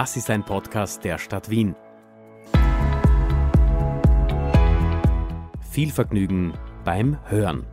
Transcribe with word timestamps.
Das 0.00 0.16
ist 0.16 0.30
ein 0.30 0.42
Podcast 0.42 1.04
der 1.04 1.18
Stadt 1.18 1.50
Wien. 1.50 1.76
Viel 5.70 5.90
Vergnügen 5.90 6.54
beim 6.86 7.18
Hören. 7.28 7.66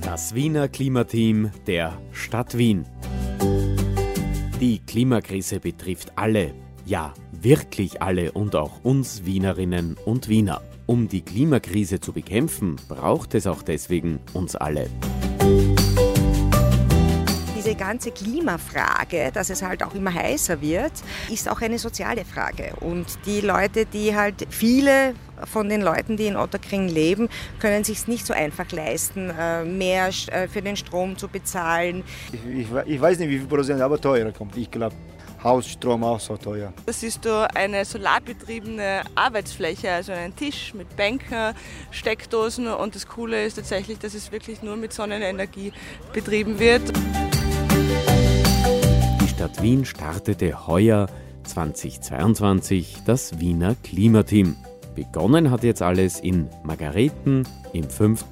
Das 0.00 0.34
Wiener 0.34 0.66
Klimateam 0.66 1.52
der 1.68 1.96
Stadt 2.10 2.58
Wien. 2.58 2.84
Die 4.60 4.80
Klimakrise 4.84 5.60
betrifft 5.60 6.10
alle, 6.16 6.52
ja 6.84 7.14
wirklich 7.30 8.02
alle 8.02 8.32
und 8.32 8.56
auch 8.56 8.82
uns 8.82 9.24
Wienerinnen 9.24 9.96
und 10.04 10.28
Wiener. 10.28 10.62
Um 10.86 11.06
die 11.06 11.22
Klimakrise 11.22 12.00
zu 12.00 12.12
bekämpfen, 12.12 12.74
braucht 12.88 13.36
es 13.36 13.46
auch 13.46 13.62
deswegen 13.62 14.18
uns 14.32 14.56
alle 14.56 14.90
diese 17.64 17.76
ganze 17.76 18.10
Klimafrage, 18.10 19.30
dass 19.32 19.50
es 19.50 19.62
halt 19.62 19.82
auch 19.82 19.94
immer 19.94 20.12
heißer 20.12 20.60
wird, 20.60 20.92
ist 21.30 21.48
auch 21.48 21.60
eine 21.60 21.78
soziale 21.78 22.24
Frage. 22.24 22.74
Und 22.80 23.06
die 23.26 23.40
Leute, 23.40 23.86
die 23.86 24.14
halt 24.14 24.46
viele 24.50 25.14
von 25.50 25.68
den 25.68 25.80
Leuten, 25.80 26.16
die 26.16 26.26
in 26.26 26.36
Otterkring 26.36 26.88
leben, 26.88 27.28
können 27.60 27.84
sich 27.84 28.06
nicht 28.06 28.26
so 28.26 28.34
einfach 28.34 28.70
leisten, 28.70 29.30
äh, 29.30 29.64
mehr 29.64 30.08
äh, 30.08 30.46
für 30.48 30.62
den 30.62 30.76
Strom 30.76 31.16
zu 31.16 31.28
bezahlen. 31.28 32.04
Ich, 32.32 32.44
ich, 32.46 32.68
ich 32.86 33.00
weiß 33.00 33.18
nicht, 33.18 33.30
wie 33.30 33.38
viel 33.38 33.46
Prozent 33.46 33.80
aber 33.80 34.00
teurer 34.00 34.32
kommt. 34.32 34.56
Ich 34.56 34.70
glaube, 34.70 34.94
Hausstrom 35.42 36.02
auch 36.04 36.20
so 36.20 36.36
teuer. 36.36 36.72
Das 36.86 37.02
ist 37.02 37.24
da 37.24 37.44
eine 37.44 37.84
solarbetriebene 37.84 39.02
Arbeitsfläche, 39.14 39.90
also 39.90 40.12
ein 40.12 40.34
Tisch 40.34 40.72
mit 40.72 40.96
Bänken, 40.96 41.54
Steckdosen 41.90 42.66
und 42.68 42.94
das 42.94 43.06
Coole 43.06 43.44
ist 43.44 43.56
tatsächlich, 43.56 43.98
dass 43.98 44.14
es 44.14 44.32
wirklich 44.32 44.62
nur 44.62 44.76
mit 44.76 44.94
Sonnenenergie 44.94 45.72
betrieben 46.14 46.58
wird. 46.58 46.82
Stadt 49.34 49.60
Wien 49.62 49.84
startete 49.84 50.68
heuer 50.68 51.08
2022 51.42 52.98
das 53.04 53.40
Wiener 53.40 53.74
Klimateam. 53.82 54.54
Begonnen 54.94 55.50
hat 55.50 55.64
jetzt 55.64 55.82
alles 55.82 56.20
in 56.20 56.48
Margareten 56.62 57.42
im 57.72 57.82
5., 57.82 58.24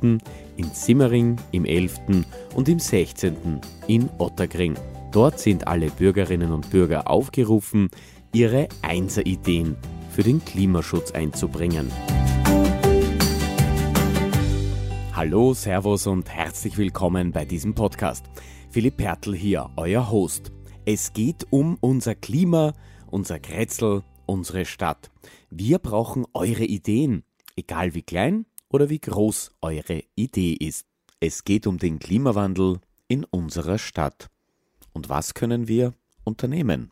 in 0.56 0.70
Simmering 0.72 1.38
im 1.50 1.64
11. 1.64 2.24
und 2.54 2.68
im 2.68 2.78
16. 2.78 3.60
in 3.88 4.08
Otterkring. 4.18 4.76
Dort 5.10 5.40
sind 5.40 5.66
alle 5.66 5.90
Bürgerinnen 5.90 6.52
und 6.52 6.70
Bürger 6.70 7.10
aufgerufen, 7.10 7.90
ihre 8.32 8.68
Einser-Ideen 8.82 9.74
für 10.08 10.22
den 10.22 10.44
Klimaschutz 10.44 11.10
einzubringen. 11.10 11.90
Hallo, 15.14 15.52
Servus 15.52 16.06
und 16.06 16.30
herzlich 16.30 16.78
willkommen 16.78 17.32
bei 17.32 17.44
diesem 17.44 17.74
Podcast. 17.74 18.24
Philipp 18.70 18.98
Pertl 18.98 19.34
hier, 19.34 19.68
euer 19.74 20.08
Host. 20.08 20.52
Es 20.84 21.12
geht 21.12 21.46
um 21.50 21.78
unser 21.80 22.16
Klima, 22.16 22.74
unser 23.08 23.38
Kretzel, 23.38 24.02
unsere 24.26 24.64
Stadt. 24.64 25.12
Wir 25.48 25.78
brauchen 25.78 26.26
eure 26.34 26.64
Ideen, 26.64 27.22
egal 27.54 27.94
wie 27.94 28.02
klein 28.02 28.46
oder 28.68 28.90
wie 28.90 28.98
groß 28.98 29.52
eure 29.60 30.02
Idee 30.16 30.54
ist. 30.54 30.88
Es 31.20 31.44
geht 31.44 31.68
um 31.68 31.78
den 31.78 32.00
Klimawandel 32.00 32.80
in 33.06 33.22
unserer 33.22 33.78
Stadt. 33.78 34.28
Und 34.92 35.08
was 35.08 35.34
können 35.34 35.68
wir 35.68 35.94
unternehmen? 36.24 36.90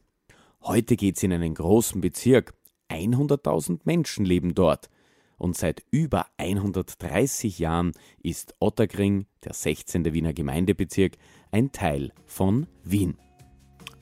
Heute 0.62 0.94
geht 0.94 1.16
es 1.16 1.24
in 1.24 1.32
einen 1.32 1.54
großen 1.54 2.00
Bezirk. 2.00 2.54
100.000 2.90 3.80
Menschen 3.82 4.24
leben 4.24 4.54
dort. 4.54 4.88
Und 5.36 5.56
seit 5.56 5.82
über 5.90 6.26
130 6.36 7.58
Jahren 7.58 7.90
ist 8.22 8.54
Otterkring, 8.60 9.26
der 9.42 9.52
16. 9.52 10.12
Wiener 10.12 10.32
Gemeindebezirk, 10.32 11.16
ein 11.50 11.72
Teil 11.72 12.12
von 12.24 12.68
Wien. 12.84 13.16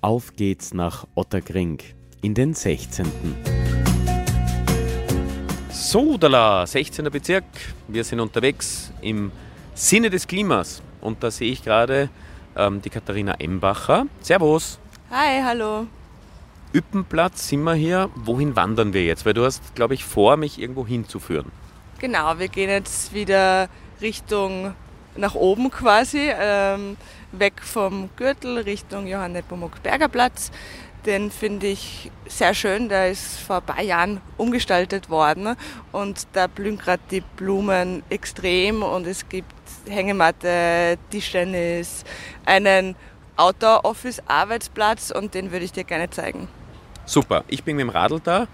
Auf 0.01 0.37
geht's 0.37 0.73
nach 0.73 1.09
Otterkring 1.17 1.79
in 2.23 2.33
den 2.33 2.55
16. 2.55 3.05
Sodala, 5.71 6.65
16. 6.65 7.11
Bezirk. 7.11 7.43
Wir 7.89 8.05
sind 8.05 8.21
unterwegs 8.21 8.93
im 9.01 9.33
Sinne 9.75 10.09
des 10.09 10.29
Klimas. 10.29 10.83
Und 11.01 11.25
da 11.25 11.33
sehe 11.33 11.51
ich 11.51 11.65
gerade 11.65 12.11
ähm, 12.57 12.81
die 12.81 12.91
Katharina 12.91 13.35
Embacher. 13.41 14.07
Servus. 14.21 14.79
Hi, 15.11 15.43
hallo. 15.43 15.89
Üppenplatz 16.73 17.49
sind 17.49 17.65
wir 17.65 17.75
hier. 17.75 18.09
Wohin 18.15 18.55
wandern 18.55 18.93
wir 18.93 19.05
jetzt? 19.05 19.27
Weil 19.27 19.35
du 19.35 19.45
hast, 19.45 19.75
glaube 19.75 19.95
ich, 19.95 20.05
vor, 20.05 20.37
mich 20.37 20.61
irgendwo 20.61 20.87
hinzuführen. 20.87 21.51
Genau, 21.99 22.39
wir 22.39 22.47
gehen 22.47 22.71
jetzt 22.71 23.13
wieder 23.15 23.69
Richtung 24.01 24.75
nach 25.17 25.35
oben 25.35 25.73
quasi. 25.73 26.31
Ähm, 26.39 26.97
weg 27.33 27.55
vom 27.63 28.11
Gürtel 28.17 28.59
Richtung 28.59 29.07
Johann 29.07 29.33
Nepomuk 29.33 29.83
Berger 29.83 30.09
Platz. 30.09 30.51
Den 31.07 31.31
finde 31.31 31.69
ich 31.69 32.11
sehr 32.27 32.55
schön. 32.55 32.89
Der 32.89 33.11
ist 33.11 33.39
vor 33.39 33.57
ein 33.57 33.63
paar 33.63 33.83
Jahren 33.83 34.21
umgestaltet 34.37 35.11
worden 35.11 35.57
und 35.93 36.27
da 36.33 36.47
blühen 36.47 36.77
gerade 36.77 37.03
die 37.11 37.23
Blumen 37.37 38.03
extrem 38.11 38.83
und 38.83 39.07
es 39.07 39.29
gibt 39.29 39.55
Hängematte, 39.89 40.99
Tischtennis, 41.11 42.05
einen 42.45 42.97
Outdoor-Office-Arbeitsplatz 43.37 45.11
und 45.11 45.35
den 45.35 45.53
würde 45.53 45.65
ich 45.65 45.73
dir 45.73 45.85
gerne 45.85 46.11
zeigen. 46.11 46.49
Super, 47.07 47.45
ich 47.49 47.65
bin 47.65 47.77
mit 47.77 47.85
dem 47.85 47.91
Radl 47.91 48.21
da. 48.21 48.49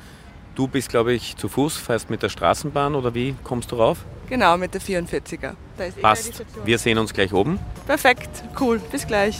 Du 0.54 0.69
bist, 0.69 0.88
glaube 0.88 1.12
ich, 1.12 1.37
zu 1.37 1.48
Fuß, 1.48 1.76
fährst 1.76 2.10
mit 2.10 2.22
der 2.22 2.28
Straßenbahn 2.28 2.94
oder 2.94 3.12
wie 3.12 3.34
kommst 3.42 3.72
du 3.72 3.76
rauf? 3.76 3.98
Genau, 4.28 4.56
mit 4.56 4.72
der 4.72 4.81
44er. 4.81 5.54
Da 5.76 5.84
ist 5.84 5.98
eh 5.98 6.00
Passt. 6.00 6.44
Wir 6.65 6.78
sehen 6.78 6.97
uns 6.98 7.12
gleich 7.12 7.32
oben. 7.32 7.59
Perfekt, 7.87 8.44
cool. 8.60 8.81
Bis 8.92 9.04
gleich. 9.04 9.37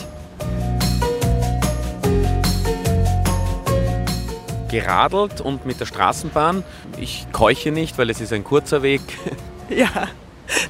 Geradelt 4.69 5.41
und 5.41 5.65
mit 5.67 5.79
der 5.79 5.87
Straßenbahn. 5.87 6.65
Ich 6.99 7.29
keuche 7.31 7.71
nicht, 7.71 7.97
weil 7.97 8.11
es 8.11 8.21
ist 8.21 8.33
ein 8.33 8.45
kurzer 8.45 8.83
Weg. 8.83 9.01
Ja, 9.71 10.09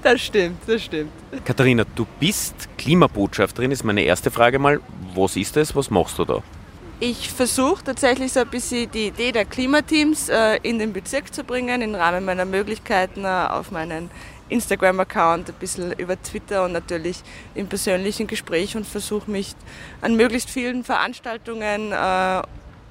das 0.04 0.20
stimmt, 0.20 0.58
das 0.68 0.84
stimmt. 0.84 1.10
Katharina, 1.44 1.82
du 1.96 2.06
bist 2.20 2.54
Klimabotschafterin, 2.78 3.72
ist 3.72 3.82
meine 3.82 4.02
erste 4.02 4.30
Frage 4.30 4.60
mal. 4.60 4.80
Was 5.16 5.34
ist 5.34 5.56
das? 5.56 5.74
Was 5.74 5.90
machst 5.90 6.16
du 6.16 6.24
da? 6.24 6.44
Ich 7.00 7.32
versuche 7.32 7.82
tatsächlich 7.82 8.32
so 8.32 8.40
ein 8.40 8.48
bisschen 8.48 8.88
die 8.90 9.08
Idee 9.08 9.32
der 9.32 9.44
Klimateams 9.44 10.28
äh, 10.28 10.58
in 10.62 10.78
den 10.78 10.92
Bezirk 10.92 11.34
zu 11.34 11.42
bringen, 11.42 11.82
im 11.82 11.94
Rahmen 11.94 12.24
meiner 12.24 12.44
Möglichkeiten 12.44 13.24
äh, 13.24 13.28
auf 13.28 13.72
meinen 13.72 14.10
Instagram-Account, 14.48 15.48
ein 15.48 15.54
bisschen 15.58 15.92
über 15.94 16.20
Twitter 16.22 16.64
und 16.64 16.72
natürlich 16.72 17.22
im 17.56 17.66
persönlichen 17.66 18.28
Gespräch 18.28 18.76
und 18.76 18.86
versuche 18.86 19.28
mich 19.28 19.56
an 20.02 20.14
möglichst 20.14 20.50
vielen 20.50 20.84
Veranstaltungen 20.84 21.90
äh, 21.90 22.42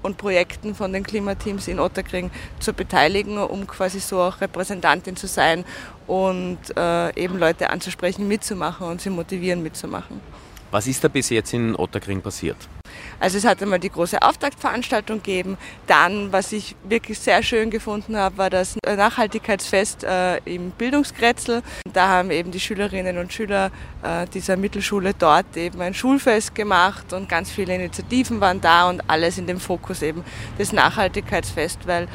und 0.01 0.17
Projekten 0.17 0.75
von 0.75 0.91
den 0.91 1.03
Klimateams 1.03 1.69
in 1.69 1.79
Otterkring 1.79 2.29
zu 2.59 2.73
beteiligen, 2.73 3.37
um 3.37 3.65
quasi 3.65 4.01
so 4.01 4.19
auch 4.19 4.41
Repräsentantin 4.41 5.15
zu 5.15 5.27
sein 5.27 5.63
und 6.07 6.57
eben 7.15 7.39
Leute 7.39 7.69
anzusprechen, 7.69 8.27
mitzumachen 8.27 8.85
und 8.85 8.99
sie 8.99 9.09
motivieren, 9.09 9.63
mitzumachen. 9.63 10.19
Was 10.71 10.87
ist 10.87 11.01
da 11.05 11.07
bis 11.07 11.29
jetzt 11.29 11.53
in 11.53 11.73
Otterkring 11.77 12.19
passiert? 12.19 12.57
Also 13.23 13.37
es 13.37 13.45
hat 13.45 13.61
einmal 13.61 13.79
die 13.79 13.89
große 13.89 14.21
Auftaktveranstaltung 14.21 15.19
gegeben. 15.19 15.57
Dann, 15.87 16.33
was 16.33 16.51
ich 16.51 16.75
wirklich 16.83 17.17
sehr 17.19 17.41
schön 17.41 17.69
gefunden 17.69 18.17
habe, 18.17 18.37
war 18.37 18.49
das 18.49 18.75
Nachhaltigkeitsfest 18.85 20.03
äh, 20.03 20.39
im 20.39 20.71
Bildungskretzel. 20.71 21.61
Da 21.93 22.09
haben 22.09 22.31
eben 22.31 22.51
die 22.51 22.59
Schülerinnen 22.59 23.17
und 23.17 23.31
Schüler 23.31 23.71
äh, 24.03 24.27
dieser 24.33 24.57
Mittelschule 24.57 25.13
dort 25.17 25.55
eben 25.55 25.79
ein 25.79 25.93
Schulfest 25.93 26.53
gemacht 26.53 27.13
und 27.13 27.29
ganz 27.29 27.49
viele 27.49 27.73
Initiativen 27.75 28.41
waren 28.41 28.59
da 28.59 28.89
und 28.89 29.09
alles 29.09 29.37
in 29.37 29.47
dem 29.47 29.61
Fokus 29.61 30.01
eben 30.01 30.25
des 30.59 30.73
Nachhaltigkeitsfest, 30.73 31.87
weil 31.87 32.09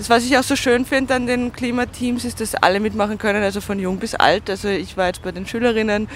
das, 0.00 0.08
was 0.08 0.24
ich 0.24 0.38
auch 0.38 0.42
so 0.42 0.56
schön 0.56 0.86
finde 0.86 1.14
an 1.14 1.26
den 1.26 1.52
Klimateams, 1.52 2.24
ist, 2.24 2.40
dass 2.40 2.54
alle 2.54 2.80
mitmachen 2.80 3.18
können, 3.18 3.42
also 3.42 3.60
von 3.60 3.78
jung 3.78 3.98
bis 3.98 4.14
alt. 4.14 4.48
Also 4.48 4.68
ich 4.68 4.96
war 4.96 5.08
jetzt 5.08 5.22
bei 5.22 5.30
den 5.30 5.46
Schülerinnen, 5.46 6.08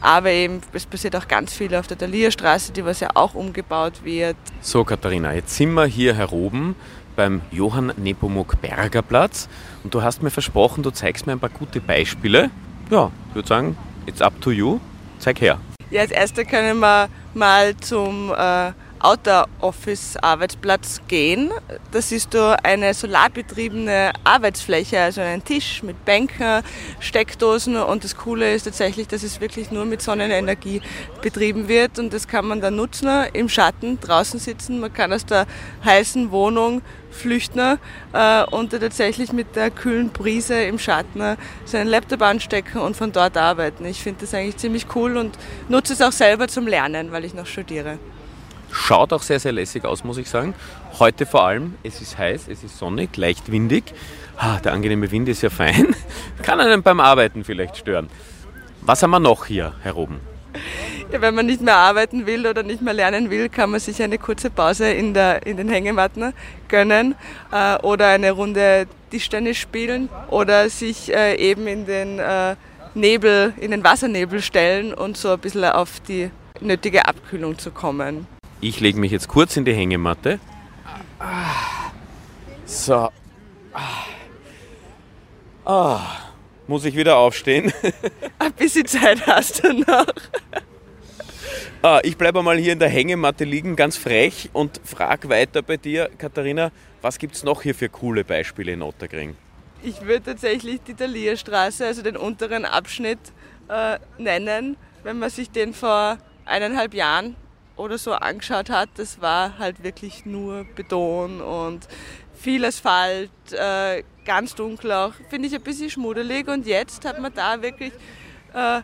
aber 0.00 0.30
eben 0.30 0.60
es 0.72 0.86
passiert 0.86 1.16
auch 1.16 1.26
ganz 1.26 1.52
viel 1.52 1.74
auf 1.74 1.88
der 1.88 1.96
Dalia-Straße, 1.96 2.70
die 2.70 2.84
was 2.84 3.00
ja 3.00 3.08
auch 3.14 3.34
umgebaut 3.34 4.04
wird. 4.04 4.36
So 4.60 4.84
Katharina, 4.84 5.34
jetzt 5.34 5.56
sind 5.56 5.74
wir 5.74 5.86
hier 5.86 6.14
heroben 6.14 6.76
beim 7.16 7.40
Johann 7.50 7.92
Nepomuk 7.96 8.60
Berger 8.62 9.02
Platz 9.02 9.48
und 9.82 9.92
du 9.92 10.04
hast 10.04 10.22
mir 10.22 10.30
versprochen, 10.30 10.84
du 10.84 10.92
zeigst 10.92 11.26
mir 11.26 11.32
ein 11.32 11.40
paar 11.40 11.50
gute 11.50 11.80
Beispiele. 11.80 12.48
Ja, 12.90 13.10
ich 13.30 13.34
würde 13.34 13.48
sagen, 13.48 13.76
it's 14.06 14.22
up 14.22 14.40
to 14.40 14.52
you. 14.52 14.78
Zeig 15.18 15.40
her. 15.40 15.58
Ja, 15.90 16.02
als 16.02 16.12
erstes 16.12 16.46
können 16.46 16.78
wir 16.78 17.08
mal 17.34 17.76
zum 17.78 18.30
äh, 18.30 18.70
Outdoor-Office-Arbeitsplatz 19.02 21.00
gehen. 21.08 21.50
Das 21.90 22.12
ist 22.12 22.34
da 22.34 22.54
eine 22.62 22.94
solarbetriebene 22.94 24.12
Arbeitsfläche, 24.24 25.00
also 25.00 25.20
ein 25.20 25.44
Tisch 25.44 25.82
mit 25.82 26.04
Bänken, 26.04 26.62
Steckdosen 27.00 27.76
und 27.76 28.04
das 28.04 28.16
Coole 28.16 28.54
ist 28.54 28.64
tatsächlich, 28.64 29.08
dass 29.08 29.22
es 29.22 29.40
wirklich 29.40 29.70
nur 29.70 29.84
mit 29.84 30.02
Sonnenenergie 30.02 30.80
betrieben 31.20 31.68
wird 31.68 31.98
und 31.98 32.12
das 32.12 32.28
kann 32.28 32.46
man 32.46 32.60
dann 32.60 32.76
nutzen, 32.76 33.08
im 33.32 33.48
Schatten 33.48 34.00
draußen 34.00 34.38
sitzen. 34.38 34.80
Man 34.80 34.92
kann 34.92 35.12
aus 35.12 35.26
der 35.26 35.46
heißen 35.84 36.30
Wohnung 36.30 36.82
flüchten 37.10 37.78
äh, 38.12 38.44
und 38.44 38.70
tatsächlich 38.70 39.32
mit 39.32 39.54
der 39.54 39.70
kühlen 39.70 40.10
Brise 40.10 40.62
im 40.62 40.78
Schatten 40.78 41.36
seinen 41.64 41.88
Laptop 41.88 42.22
anstecken 42.22 42.80
und 42.80 42.96
von 42.96 43.12
dort 43.12 43.36
arbeiten. 43.36 43.84
Ich 43.84 44.02
finde 44.02 44.22
das 44.22 44.34
eigentlich 44.34 44.56
ziemlich 44.56 44.86
cool 44.94 45.16
und 45.16 45.38
nutze 45.68 45.92
es 45.92 46.00
auch 46.00 46.12
selber 46.12 46.48
zum 46.48 46.66
Lernen, 46.66 47.12
weil 47.12 47.24
ich 47.24 47.34
noch 47.34 47.46
studiere. 47.46 47.98
Schaut 48.72 49.12
auch 49.12 49.22
sehr, 49.22 49.38
sehr 49.38 49.52
lässig 49.52 49.84
aus, 49.84 50.02
muss 50.02 50.16
ich 50.16 50.28
sagen. 50.28 50.54
Heute 50.98 51.26
vor 51.26 51.44
allem, 51.44 51.74
es 51.82 52.00
ist 52.00 52.16
heiß, 52.16 52.48
es 52.48 52.64
ist 52.64 52.78
sonnig, 52.78 53.16
leicht 53.16 53.52
windig. 53.52 53.84
Ah, 54.38 54.58
der 54.60 54.72
angenehme 54.72 55.10
Wind 55.10 55.28
ist 55.28 55.42
ja 55.42 55.50
fein. 55.50 55.94
Kann 56.42 56.58
einen 56.58 56.82
beim 56.82 56.98
Arbeiten 56.98 57.44
vielleicht 57.44 57.76
stören. 57.76 58.08
Was 58.80 59.02
haben 59.02 59.10
wir 59.10 59.20
noch 59.20 59.46
hier 59.46 59.74
heroben? 59.82 60.20
Ja, 61.12 61.20
wenn 61.20 61.34
man 61.34 61.46
nicht 61.46 61.60
mehr 61.60 61.76
arbeiten 61.76 62.26
will 62.26 62.46
oder 62.46 62.62
nicht 62.62 62.80
mehr 62.80 62.94
lernen 62.94 63.30
will, 63.30 63.50
kann 63.50 63.70
man 63.70 63.80
sich 63.80 64.02
eine 64.02 64.16
kurze 64.18 64.48
Pause 64.48 64.90
in, 64.90 65.12
der, 65.12 65.46
in 65.46 65.58
den 65.58 65.68
Hängematten 65.68 66.32
gönnen 66.68 67.14
äh, 67.52 67.76
oder 67.82 68.08
eine 68.08 68.32
Runde 68.32 68.86
Tischtennis 69.10 69.58
spielen 69.58 70.08
oder 70.28 70.70
sich 70.70 71.14
äh, 71.14 71.36
eben 71.36 71.66
in 71.66 71.84
den 71.84 72.18
äh, 72.18 72.56
Nebel, 72.94 73.52
in 73.58 73.70
den 73.70 73.84
Wassernebel 73.84 74.40
stellen 74.40 74.94
und 74.94 75.16
so 75.18 75.32
ein 75.32 75.38
bisschen 75.38 75.64
auf 75.64 76.00
die 76.00 76.30
nötige 76.60 77.06
Abkühlung 77.06 77.58
zu 77.58 77.70
kommen. 77.70 78.26
Ich 78.64 78.78
lege 78.78 79.00
mich 79.00 79.10
jetzt 79.10 79.26
kurz 79.26 79.56
in 79.56 79.64
die 79.64 79.74
Hängematte. 79.74 80.38
So. 82.64 83.10
Ah. 85.64 86.00
Muss 86.68 86.84
ich 86.84 86.94
wieder 86.94 87.16
aufstehen? 87.16 87.72
Ein 88.38 88.52
bisschen 88.52 88.86
Zeit 88.86 89.26
hast 89.26 89.64
du 89.64 89.72
noch. 89.72 90.06
Ah, 91.82 91.98
ich 92.04 92.16
bleibe 92.16 92.40
mal 92.44 92.56
hier 92.56 92.74
in 92.74 92.78
der 92.78 92.88
Hängematte 92.88 93.42
liegen, 93.42 93.74
ganz 93.74 93.96
frech 93.96 94.48
und 94.52 94.80
frage 94.84 95.28
weiter 95.28 95.62
bei 95.62 95.76
dir, 95.76 96.08
Katharina, 96.16 96.70
was 97.00 97.18
gibt 97.18 97.34
es 97.34 97.42
noch 97.42 97.62
hier 97.62 97.74
für 97.74 97.88
coole 97.88 98.22
Beispiele 98.22 98.74
in 98.74 98.82
Otterkring? 98.82 99.34
Ich 99.82 100.02
würde 100.02 100.22
tatsächlich 100.22 100.80
die 100.82 100.94
Thalia-Straße, 100.94 101.84
also 101.84 102.02
den 102.02 102.16
unteren 102.16 102.64
Abschnitt, 102.64 103.18
äh, 103.68 103.98
nennen. 104.18 104.76
Wenn 105.02 105.18
man 105.18 105.30
sich 105.30 105.50
den 105.50 105.74
vor 105.74 106.18
eineinhalb 106.44 106.94
Jahren 106.94 107.34
oder 107.82 107.98
so 107.98 108.12
angeschaut 108.12 108.70
hat, 108.70 108.90
das 108.96 109.20
war 109.20 109.58
halt 109.58 109.82
wirklich 109.82 110.24
nur 110.24 110.64
Beton 110.64 111.40
und 111.40 111.88
viel 112.32 112.64
Asphalt, 112.64 113.30
äh, 113.50 114.02
ganz 114.24 114.54
dunkel 114.54 114.92
auch. 114.92 115.12
Finde 115.28 115.48
ich 115.48 115.54
ein 115.54 115.62
bisschen 115.62 115.90
schmuddelig 115.90 116.48
und 116.48 116.66
jetzt 116.66 117.04
hat 117.04 117.20
man 117.20 117.34
da 117.34 117.60
wirklich 117.60 117.92
äh, 118.54 118.80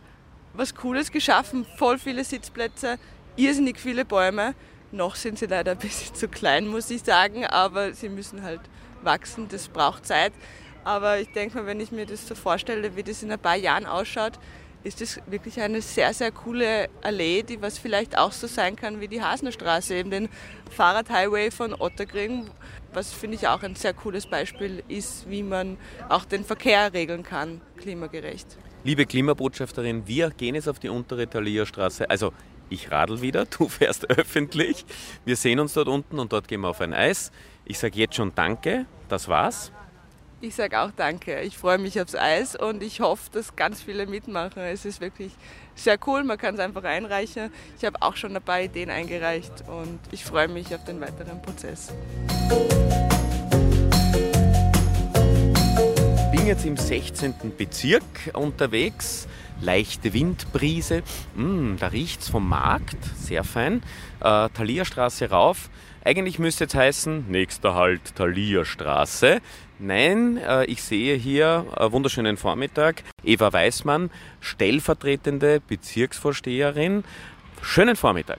was 0.52 0.74
Cooles 0.74 1.10
geschaffen. 1.10 1.66
Voll 1.76 1.98
viele 1.98 2.24
Sitzplätze, 2.24 2.98
irrsinnig 3.36 3.78
viele 3.78 4.04
Bäume. 4.04 4.54
Noch 4.90 5.14
sind 5.14 5.38
sie 5.38 5.46
leider 5.46 5.72
ein 5.72 5.78
bisschen 5.78 6.14
zu 6.14 6.28
klein, 6.28 6.66
muss 6.66 6.90
ich 6.90 7.02
sagen, 7.02 7.46
aber 7.46 7.92
sie 7.92 8.08
müssen 8.08 8.42
halt 8.42 8.60
wachsen, 9.02 9.48
das 9.48 9.68
braucht 9.68 10.06
Zeit. 10.06 10.32
Aber 10.84 11.18
ich 11.18 11.30
denke 11.32 11.58
mal, 11.58 11.66
wenn 11.66 11.80
ich 11.80 11.92
mir 11.92 12.06
das 12.06 12.26
so 12.26 12.34
vorstelle, 12.34 12.96
wie 12.96 13.02
das 13.02 13.22
in 13.22 13.30
ein 13.30 13.38
paar 13.38 13.56
Jahren 13.56 13.86
ausschaut, 13.86 14.38
ist 14.84 15.00
das 15.00 15.20
wirklich 15.26 15.60
eine 15.60 15.82
sehr, 15.82 16.12
sehr 16.14 16.30
coole 16.30 16.88
Allee, 17.02 17.42
die 17.42 17.60
was 17.60 17.78
vielleicht 17.78 18.16
auch 18.16 18.32
so 18.32 18.46
sein 18.46 18.76
kann 18.76 19.00
wie 19.00 19.08
die 19.08 19.22
Hasnerstraße, 19.22 19.94
eben 19.94 20.10
den 20.10 20.28
Fahrradhighway 20.70 21.50
von 21.50 21.75
Otterkring, 21.75 22.50
was 22.92 23.12
finde 23.12 23.36
ich 23.36 23.48
auch 23.48 23.62
ein 23.62 23.75
sehr 23.75 23.92
cooles 23.92 24.26
Beispiel 24.26 24.82
ist, 24.88 25.28
wie 25.28 25.42
man 25.42 25.76
auch 26.08 26.25
den 26.25 26.44
Verkehr 26.44 26.92
regeln 26.92 27.22
kann, 27.22 27.60
klimagerecht. 27.76 28.56
Liebe 28.84 29.06
Klimabotschafterin, 29.06 30.06
wir 30.06 30.30
gehen 30.30 30.54
jetzt 30.54 30.69
auf 30.69 30.78
die 30.78 30.88
untere 30.88 31.28
Thalia-Straße. 31.28 32.08
Also 32.08 32.32
ich 32.70 32.90
radel 32.90 33.20
wieder, 33.20 33.44
du 33.58 33.69
fährst 33.69 34.08
öffentlich. 34.10 34.84
Wir 35.25 35.36
sehen 35.36 35.60
uns 35.60 35.75
dort 35.75 35.88
unten 35.88 36.19
und 36.19 36.32
dort 36.32 36.48
gehen 36.48 36.60
wir 36.60 36.69
auf 36.69 36.80
ein 36.80 36.94
Eis. 36.94 37.32
Ich 37.64 37.78
sage 37.78 37.98
jetzt 37.98 38.14
schon 38.14 38.32
Danke, 38.34 38.86
das 39.08 39.28
war's. 39.28 39.72
Ich 40.40 40.55
sage 40.55 40.81
auch 40.81 40.93
danke. 40.94 41.40
Ich 41.40 41.58
freue 41.58 41.79
mich 41.79 42.00
aufs 42.00 42.14
Eis 42.14 42.55
und 42.55 42.81
ich 42.81 43.00
hoffe, 43.00 43.29
dass 43.32 43.56
ganz 43.56 43.82
viele 43.82 44.06
mitmachen. 44.06 44.62
Es 44.62 44.85
ist 44.85 45.00
wirklich 45.00 45.32
sehr 45.75 45.99
cool, 46.06 46.23
man 46.23 46.38
kann 46.38 46.55
es 46.55 46.61
einfach 46.61 46.85
einreichen. 46.85 47.50
Ich 47.76 47.85
habe 47.85 48.00
auch 48.02 48.14
schon 48.14 48.37
ein 48.37 48.43
paar 48.43 48.61
Ideen 48.61 48.88
eingereicht 48.88 49.64
und 49.67 49.99
ich 50.12 50.25
freue 50.25 50.46
mich 50.46 50.73
auf 50.73 50.85
den 50.85 51.00
weiteren 51.00 51.43
Prozess. 51.43 51.93
Ich 56.23 56.38
bin 56.38 56.46
jetzt 56.46 56.64
im 56.64 56.76
16. 56.76 57.35
Bezirk 57.56 58.05
unterwegs. 58.32 59.26
Leichte 59.61 60.12
Windbrise. 60.12 61.02
Mm, 61.35 61.79
da 61.81 61.88
riecht 61.88 62.20
es 62.20 62.29
vom 62.29 62.49
Markt. 62.49 62.96
Sehr 63.17 63.43
fein. 63.43 63.82
Äh, 64.20 64.49
Thalia-Straße 64.50 65.31
rauf. 65.31 65.69
Eigentlich 66.04 66.38
müsste 66.38 66.64
es 66.64 66.74
heißen, 66.74 67.26
nächster 67.28 67.74
Halt 67.74 68.14
Thalia-Straße. 68.14 69.40
Nein, 69.78 70.38
äh, 70.38 70.64
ich 70.64 70.82
sehe 70.82 71.16
hier 71.16 71.66
einen 71.76 71.92
wunderschönen 71.92 72.36
Vormittag. 72.36 73.02
Eva 73.24 73.52
Weißmann, 73.52 74.10
stellvertretende 74.40 75.60
Bezirksvorsteherin. 75.60 77.04
Schönen 77.62 77.96
Vormittag. 77.96 78.38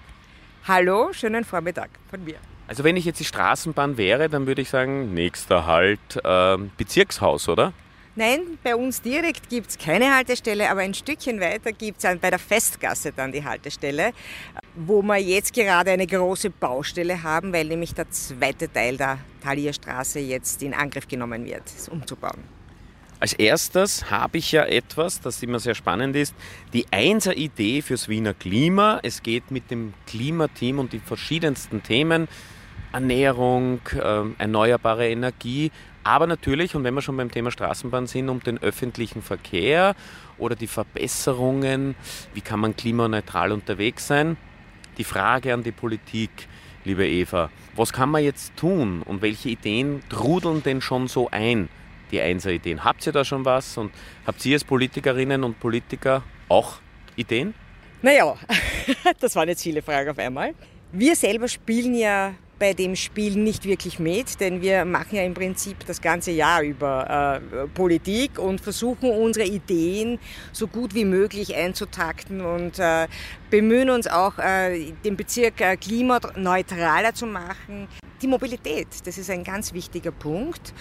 Hallo, 0.68 1.12
schönen 1.14 1.44
Vormittag 1.44 1.90
von 2.10 2.24
mir. 2.24 2.36
Also 2.68 2.84
wenn 2.84 2.96
ich 2.96 3.06
jetzt 3.06 3.20
die 3.20 3.26
Straßenbahn 3.26 3.98
wäre, 3.98 4.30
dann 4.30 4.48
würde 4.48 4.62
ich 4.62 4.70
sagen, 4.70 5.14
nächster 5.14 5.66
Halt 5.66 6.00
äh, 6.24 6.58
Bezirkshaus, 6.78 7.50
oder? 7.50 7.74
Nein, 8.16 8.42
bei 8.64 8.76
uns 8.76 9.02
direkt 9.02 9.50
gibt 9.50 9.70
es 9.70 9.78
keine 9.78 10.14
Haltestelle, 10.14 10.70
aber 10.70 10.82
ein 10.82 10.94
Stückchen 10.94 11.40
weiter 11.40 11.72
gibt 11.72 12.04
es 12.04 12.20
bei 12.20 12.30
der 12.30 12.38
Festgasse 12.38 13.14
dann 13.14 13.32
die 13.32 13.46
Haltestelle, 13.46 14.12
wo 14.88 15.02
wir 15.02 15.18
jetzt 15.18 15.54
gerade 15.54 15.92
eine 15.92 16.08
große 16.08 16.50
Baustelle 16.50 17.22
haben, 17.22 17.52
weil 17.52 17.66
nämlich 17.66 17.94
der 17.94 18.10
zweite 18.10 18.72
Teil 18.72 18.96
der 18.96 19.20
Thalierstraße 19.44 20.20
jetzt 20.20 20.64
in 20.64 20.74
Angriff 20.74 21.08
genommen 21.08 21.46
wird, 21.46 21.64
es 21.66 21.90
umzubauen. 21.90 22.44
Als 23.20 23.34
erstes 23.34 24.10
habe 24.10 24.38
ich 24.38 24.54
ja 24.54 24.64
etwas, 24.64 25.20
das 25.20 25.44
immer 25.44 25.60
sehr 25.60 25.76
spannend 25.76 26.16
ist, 26.16 26.34
die 26.72 26.86
Einser-Idee 26.92 27.82
fürs 27.82 28.08
Wiener 28.08 28.34
Klima. 28.34 29.02
Es 29.04 29.22
geht 29.22 29.52
mit 29.52 29.70
dem 29.70 29.94
Klimateam 30.08 30.80
und 30.80 30.94
die 30.94 31.00
verschiedensten 31.00 31.84
Themen, 31.84 32.30
Ernährung, 32.94 33.82
äh, 33.94 34.24
erneuerbare 34.38 35.10
Energie, 35.10 35.72
aber 36.06 36.28
natürlich, 36.28 36.76
und 36.76 36.86
wenn 36.86 36.94
wir 36.94 37.02
schon 37.02 37.18
beim 37.18 37.30
Thema 37.30 37.52
Straßenbahn 37.52 38.08
sind, 38.08 38.30
um 38.30 38.42
den 38.42 38.58
öffentlichen 38.64 39.22
Verkehr 39.22 39.96
oder 40.38 40.56
die 40.56 40.68
Verbesserungen, 40.68 41.96
wie 42.34 42.42
kann 42.42 42.62
man 42.62 42.76
klimaneutral 42.76 43.52
unterwegs 43.52 44.08
sein? 44.08 44.38
Die 45.00 45.06
Frage 45.06 45.54
an 45.54 45.64
die 45.64 45.72
Politik, 45.72 46.30
liebe 46.84 47.08
Eva, 47.08 47.50
was 47.74 47.94
kann 47.94 48.10
man 48.10 48.22
jetzt 48.22 48.58
tun 48.58 49.02
und 49.02 49.22
welche 49.22 49.48
Ideen 49.48 50.04
trudeln 50.10 50.62
denn 50.62 50.82
schon 50.82 51.08
so 51.08 51.30
ein, 51.32 51.70
die 52.12 52.20
Einser-Ideen? 52.20 52.84
Habt 52.84 53.08
ihr 53.08 53.14
da 53.14 53.24
schon 53.24 53.46
was 53.46 53.78
und 53.78 53.94
habt 54.28 54.46
ihr 54.46 54.56
als 54.56 54.66
Politikerinnen 54.66 55.46
und 55.46 55.58
Politiker 55.58 56.22
auch 56.50 56.80
Ideen? 57.16 57.54
Naja, 58.02 58.36
das 59.22 59.38
waren 59.38 59.48
jetzt 59.48 59.64
viele 59.64 59.82
Fragen 59.82 60.10
auf 60.10 60.20
einmal. 60.20 60.54
Wir 60.92 61.16
selber 61.16 61.48
spielen 61.48 61.96
ja 61.96 62.34
bei 62.60 62.74
dem 62.74 62.96
Spiel 62.96 63.36
nicht 63.36 63.66
wirklich 63.66 64.00
mit, 64.00 64.40
denn 64.40 64.62
wir 64.62 64.86
machen 64.86 65.16
ja 65.16 65.24
im 65.24 65.34
Prinzip 65.34 65.86
das 65.88 66.02
ganze 66.02 66.32
Jahr 66.32 66.62
über 66.62 67.42
äh, 67.42 67.68
Politik 67.70 68.38
und 68.38 68.62
versuchen 68.62 69.10
unsere 69.10 69.48
Ideen 69.48 70.20
so 70.52 70.68
gut 70.68 70.94
wie 70.94 71.06
möglich 71.06 71.56
einzutakten 71.56 72.42
und 72.42 72.78
äh, 72.78 73.08
bemühen 73.50 73.90
uns 73.90 74.08
auch, 74.08 74.38
äh, 74.38 74.92
den 75.06 75.16
Bezirk 75.16 75.62
äh, 75.62 75.78
klimaneutraler 75.78 77.14
zu 77.14 77.26
machen. 77.26 77.88
Die 78.22 78.28
Mobilität, 78.28 78.88
das 79.06 79.18
ist 79.18 79.30
ein 79.30 79.44
ganz 79.44 79.74
wichtiger 79.74 80.12
Punkt 80.12 80.74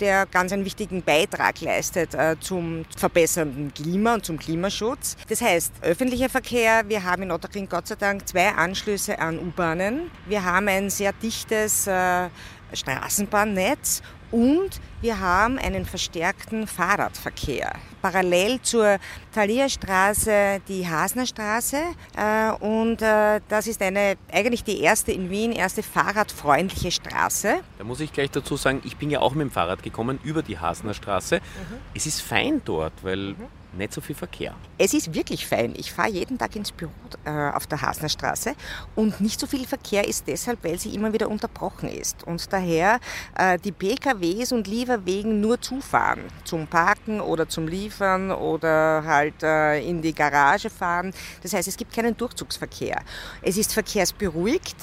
der 0.00 0.26
ganz 0.26 0.52
einen 0.52 0.64
wichtigen 0.64 1.02
Beitrag 1.02 1.60
leistet 1.60 2.14
äh, 2.14 2.36
zum 2.40 2.84
verbessernden 2.96 3.72
Klima 3.72 4.14
und 4.14 4.24
zum 4.24 4.38
Klimaschutz. 4.38 5.16
Das 5.28 5.40
heißt, 5.40 5.72
öffentlicher 5.82 6.28
Verkehr, 6.28 6.88
wir 6.88 7.04
haben 7.04 7.22
in 7.22 7.30
Otterkring 7.30 7.68
Gott 7.68 7.86
sei 7.86 7.96
Dank 7.96 8.26
zwei 8.26 8.48
Anschlüsse 8.48 9.18
an 9.18 9.38
U-Bahnen. 9.38 10.10
Wir 10.26 10.44
haben 10.44 10.68
ein 10.68 10.90
sehr 10.90 11.12
dichtes 11.12 11.86
äh, 11.86 12.28
Straßenbahnnetz 12.72 14.02
und 14.30 14.80
wir 15.00 15.20
haben 15.20 15.58
einen 15.58 15.84
verstärkten 15.84 16.66
Fahrradverkehr. 16.66 17.72
Parallel 18.00 18.60
zur 18.62 18.98
Thalia-Straße 19.34 20.60
die 20.68 20.88
Hasnerstraße 20.88 21.78
äh, 22.16 22.50
und 22.60 23.02
äh, 23.02 23.40
das 23.48 23.66
ist 23.66 23.82
eine, 23.82 24.16
eigentlich 24.32 24.64
die 24.64 24.80
erste 24.80 25.12
in 25.12 25.30
Wien, 25.30 25.52
erste 25.52 25.82
fahrradfreundliche 25.82 26.90
Straße. 26.90 27.60
Da 27.78 27.84
muss 27.84 28.00
ich 28.00 28.12
gleich 28.12 28.30
dazu 28.30 28.56
sagen, 28.56 28.80
ich 28.84 28.96
bin 28.96 29.10
ja 29.10 29.20
auch 29.20 29.32
mit 29.32 29.42
dem 29.42 29.50
Fahrrad 29.50 29.82
gekommen 29.82 30.18
über 30.22 30.42
die 30.42 30.58
Hasnerstraße. 30.58 31.36
Mhm. 31.36 31.76
Es 31.94 32.06
ist 32.06 32.20
fein 32.20 32.62
dort, 32.64 32.92
weil 33.02 33.34
mhm 33.34 33.59
nicht 33.76 33.92
so 33.92 34.00
viel 34.00 34.16
Verkehr. 34.16 34.54
Es 34.78 34.94
ist 34.94 35.14
wirklich 35.14 35.46
fein. 35.46 35.74
Ich 35.76 35.92
fahre 35.92 36.10
jeden 36.10 36.38
Tag 36.38 36.56
ins 36.56 36.72
Büro 36.72 36.90
äh, 37.24 37.30
auf 37.30 37.66
der 37.66 37.82
Hasnerstraße 37.82 38.54
und 38.94 39.20
nicht 39.20 39.38
so 39.38 39.46
viel 39.46 39.66
Verkehr 39.66 40.06
ist 40.06 40.26
deshalb, 40.26 40.62
weil 40.64 40.78
sie 40.78 40.94
immer 40.94 41.12
wieder 41.12 41.28
unterbrochen 41.28 41.88
ist 41.88 42.24
und 42.24 42.52
daher 42.52 43.00
äh, 43.36 43.58
die 43.58 43.72
PKWs 43.72 44.52
und 44.52 44.66
Lieferwegen 44.66 45.40
nur 45.40 45.60
zufahren 45.60 46.22
zum 46.44 46.66
Parken 46.66 47.20
oder 47.20 47.48
zum 47.48 47.68
Liefern 47.68 48.30
oder 48.30 49.02
halt 49.04 49.42
äh, 49.42 49.80
in 49.80 50.02
die 50.02 50.14
Garage 50.14 50.70
fahren. 50.70 51.12
Das 51.42 51.52
heißt, 51.52 51.68
es 51.68 51.76
gibt 51.76 51.94
keinen 51.94 52.16
Durchzugsverkehr. 52.16 53.02
Es 53.42 53.56
ist 53.56 53.72
verkehrsberuhigt. 53.72 54.76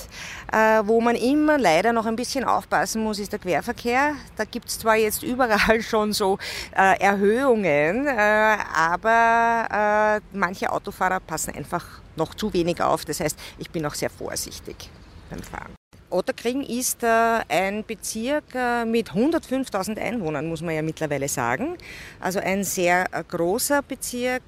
Äh, 0.52 0.82
wo 0.86 1.02
man 1.02 1.16
immer 1.16 1.58
leider 1.58 1.92
noch 1.92 2.06
ein 2.06 2.16
bisschen 2.16 2.46
aufpassen 2.46 3.04
muss, 3.04 3.20
ist 3.20 3.34
der 3.34 3.40
Querverkehr. 3.40 4.14
Da 4.38 4.46
gibt 4.46 4.70
es 4.70 4.80
zwar 4.80 4.96
jetzt 4.96 5.24
überall 5.24 5.82
schon 5.82 6.14
so 6.14 6.38
äh, 6.76 7.00
Erhöhungen, 7.02 8.08
äh, 8.08 8.58
aber 8.78 10.20
äh, 10.22 10.38
manche 10.38 10.72
Autofahrer 10.72 11.20
passen 11.20 11.56
einfach 11.56 11.84
noch 12.16 12.36
zu 12.36 12.54
wenig 12.54 12.80
auf. 12.80 13.06
Das 13.06 13.20
heißt, 13.20 13.38
ich 13.58 13.72
bin 13.72 13.84
auch 13.86 13.96
sehr 13.96 14.12
vorsichtig. 14.12 14.90
beim 15.30 15.42
Fahren. 15.42 15.77
Otterkring 16.10 16.62
ist 16.62 17.04
äh, 17.04 17.40
ein 17.50 17.84
Bezirk 17.86 18.56
äh, 18.56 18.86
mit 18.86 19.12
105.000 19.12 20.00
Einwohnern, 20.00 20.48
muss 20.48 20.62
man 20.62 20.74
ja 20.74 20.82
mittlerweile 20.82 21.28
sagen. 21.28 21.78
Also 22.20 22.40
ein 22.40 22.64
sehr 22.64 23.06
äh, 23.12 23.24
großer 23.28 23.82
Bezirk 23.82 24.44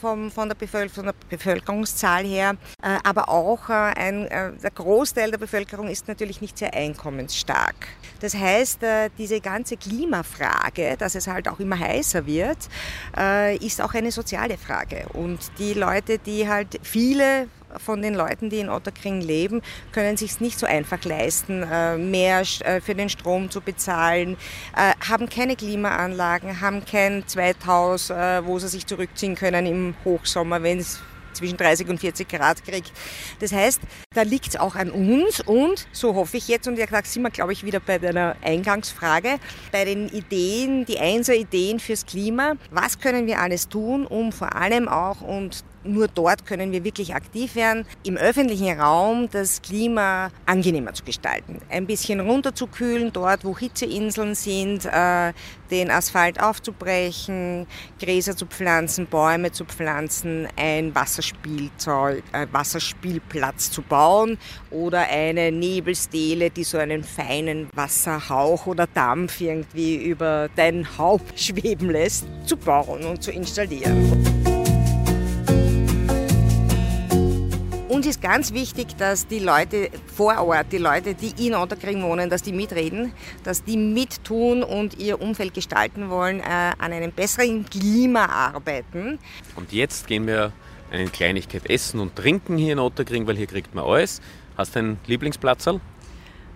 von, 0.00 0.30
der 0.36 0.88
von, 0.90 1.04
der 1.06 1.14
Bevölkerungszahl 1.28 2.24
her. 2.24 2.56
aber 3.02 3.28
auch 3.28 3.68
ein, 3.68 4.28
der 4.28 4.70
Großteil 4.70 5.30
der 5.30 5.38
Bevölkerung 5.38 5.88
ist 5.88 6.08
natürlich 6.08 6.40
nicht 6.40 6.58
sehr 6.58 6.74
einkommensstark. 6.74 7.74
Das 8.20 8.34
heißt, 8.34 8.80
diese 9.18 9.40
ganze 9.40 9.76
Klimafrage, 9.76 10.96
dass 10.98 11.14
es 11.14 11.26
halt 11.26 11.48
auch 11.48 11.60
immer 11.60 11.78
heißer 11.78 12.26
wird, 12.26 12.58
ist 13.60 13.80
auch 13.80 13.94
eine 13.94 14.12
soziale 14.12 14.58
Frage. 14.58 15.06
Und 15.12 15.40
die 15.58 15.74
Leute, 15.74 16.18
die 16.18 16.48
halt 16.48 16.78
viele 16.82 17.48
von 17.78 18.02
den 18.02 18.14
Leuten, 18.14 18.50
die 18.50 18.60
in 18.60 18.68
Otterkring 18.68 19.20
leben, 19.20 19.62
können 19.92 20.16
sich 20.16 20.40
nicht 20.40 20.58
so 20.58 20.66
einfach 20.66 21.04
leisten, 21.04 21.62
äh, 21.62 21.96
mehr 21.96 22.42
äh, 22.60 22.80
für 22.80 22.94
den 22.94 23.08
Strom 23.08 23.50
zu 23.50 23.60
bezahlen, 23.60 24.36
äh, 24.76 24.92
haben 25.08 25.28
keine 25.28 25.56
Klimaanlagen, 25.56 26.60
haben 26.60 26.84
kein 26.84 27.26
Zweithaus, 27.26 28.10
wo 28.10 28.58
sie 28.58 28.68
sich 28.68 28.86
zurückziehen 28.86 29.34
können 29.34 29.66
im 29.66 29.94
Hochsommer, 30.04 30.62
wenn 30.62 30.78
es 30.78 31.00
zwischen 31.32 31.56
30 31.56 31.88
und 31.88 32.00
40 32.00 32.28
Grad 32.28 32.64
kriegt. 32.64 32.92
Das 33.40 33.52
heißt, 33.52 33.80
da 34.14 34.22
liegt 34.22 34.48
es 34.48 34.56
auch 34.56 34.74
an 34.74 34.90
uns 34.90 35.40
und, 35.40 35.86
so 35.92 36.14
hoffe 36.14 36.36
ich 36.36 36.48
jetzt, 36.48 36.68
und 36.68 36.78
ja, 36.78 36.86
da 36.86 37.00
sind 37.04 37.22
wir, 37.22 37.30
glaube 37.30 37.52
ich, 37.52 37.64
wieder 37.64 37.80
bei 37.80 37.98
deiner 37.98 38.36
Eingangsfrage, 38.42 39.38
bei 39.72 39.84
den 39.84 40.08
Ideen, 40.08 40.84
die 40.84 40.98
Einser-Ideen 40.98 41.80
fürs 41.80 42.06
Klima. 42.06 42.54
Was 42.70 42.98
können 42.98 43.26
wir 43.26 43.40
alles 43.40 43.68
tun, 43.68 44.06
um 44.06 44.32
vor 44.32 44.56
allem 44.56 44.88
auch, 44.88 45.20
und 45.20 45.64
nur 45.84 46.08
dort 46.08 46.46
können 46.46 46.72
wir 46.72 46.84
wirklich 46.84 47.14
aktiv 47.14 47.54
werden, 47.54 47.86
im 48.04 48.16
öffentlichen 48.16 48.78
Raum 48.80 49.28
das 49.30 49.62
Klima 49.62 50.30
angenehmer 50.46 50.92
zu 50.92 51.04
gestalten. 51.04 51.60
Ein 51.70 51.86
bisschen 51.86 52.20
runterzukühlen, 52.20 53.12
dort 53.12 53.44
wo 53.44 53.56
Hitzeinseln 53.56 54.34
sind, 54.34 54.86
äh, 54.86 55.32
den 55.70 55.90
Asphalt 55.90 56.42
aufzubrechen, 56.42 57.66
Gräser 58.00 58.36
zu 58.36 58.46
pflanzen, 58.46 59.06
Bäume 59.06 59.52
zu 59.52 59.64
pflanzen, 59.64 60.48
ein 60.56 60.94
Wasserspielzeug, 60.94 62.22
äh, 62.32 62.46
Wasserspielplatz 62.50 63.70
zu 63.70 63.82
bauen 63.82 64.38
oder 64.70 65.00
eine 65.08 65.52
Nebelstele, 65.52 66.50
die 66.50 66.64
so 66.64 66.78
einen 66.78 67.04
feinen 67.04 67.68
Wasserhauch 67.74 68.66
oder 68.66 68.86
Dampf 68.86 69.40
irgendwie 69.40 69.96
über 69.96 70.48
dein 70.56 70.86
Haupt 70.98 71.38
schweben 71.40 71.90
lässt, 71.90 72.26
zu 72.44 72.56
bauen 72.56 73.04
und 73.04 73.22
zu 73.22 73.30
installieren. 73.30 74.29
Uns 78.00 78.06
ist 78.06 78.22
ganz 78.22 78.54
wichtig, 78.54 78.96
dass 78.96 79.26
die 79.26 79.40
Leute 79.40 79.90
vor 80.16 80.38
Ort, 80.38 80.72
die 80.72 80.78
Leute, 80.78 81.14
die 81.14 81.46
in 81.46 81.54
Otterkring 81.54 82.02
wohnen, 82.02 82.30
dass 82.30 82.40
die 82.42 82.50
mitreden, 82.50 83.12
dass 83.44 83.62
die 83.62 83.76
mittun 83.76 84.62
und 84.62 84.98
ihr 84.98 85.20
Umfeld 85.20 85.52
gestalten 85.52 86.08
wollen, 86.08 86.40
äh, 86.40 86.44
an 86.78 86.94
einem 86.94 87.12
besseren 87.12 87.66
Klima 87.68 88.24
arbeiten. 88.24 89.18
Und 89.54 89.70
jetzt 89.72 90.06
gehen 90.06 90.26
wir 90.26 90.50
eine 90.90 91.08
Kleinigkeit 91.08 91.68
essen 91.68 92.00
und 92.00 92.16
trinken 92.16 92.56
hier 92.56 92.72
in 92.72 92.78
Otterkring, 92.78 93.26
weil 93.26 93.36
hier 93.36 93.46
kriegt 93.46 93.74
man 93.74 93.84
alles. 93.84 94.22
Hast 94.56 94.76
du 94.76 94.78
einen 94.78 94.98
Lieblingsplatzerl? 95.06 95.78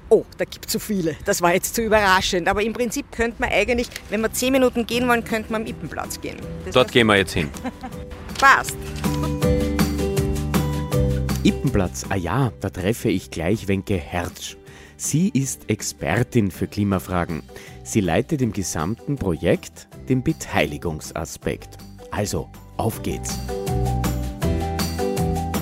Oh, 0.08 0.24
da 0.38 0.46
gibt 0.46 0.64
es 0.64 0.72
so 0.72 0.78
viele. 0.78 1.14
Das 1.26 1.42
war 1.42 1.52
jetzt 1.52 1.74
zu 1.74 1.82
überraschend. 1.82 2.48
Aber 2.48 2.62
im 2.62 2.72
Prinzip 2.72 3.12
könnte 3.12 3.36
man 3.38 3.50
eigentlich, 3.50 3.88
wenn 4.08 4.22
wir 4.22 4.32
zehn 4.32 4.50
Minuten 4.50 4.86
gehen 4.86 5.06
wollen, 5.06 5.22
könnte 5.22 5.52
man 5.52 5.60
am 5.60 5.68
Ippenplatz 5.68 6.18
gehen. 6.22 6.38
Das 6.64 6.72
Dort 6.72 6.90
gehen 6.90 7.06
wir 7.06 7.16
jetzt 7.16 7.34
hin. 7.34 7.50
Passt. 8.40 8.78
Ippenplatz, 11.46 12.06
ah 12.08 12.16
ja, 12.16 12.52
da 12.60 12.70
treffe 12.70 13.10
ich 13.10 13.30
gleich 13.30 13.68
Wenke 13.68 13.96
Hertsch. 13.96 14.56
Sie 14.96 15.28
ist 15.28 15.68
Expertin 15.68 16.50
für 16.50 16.66
Klimafragen. 16.66 17.42
Sie 17.82 18.00
leitet 18.00 18.40
im 18.40 18.54
gesamten 18.54 19.16
Projekt 19.16 19.86
den 20.08 20.22
Beteiligungsaspekt. 20.22 21.76
Also, 22.10 22.48
auf 22.78 23.02
geht's. 23.02 23.38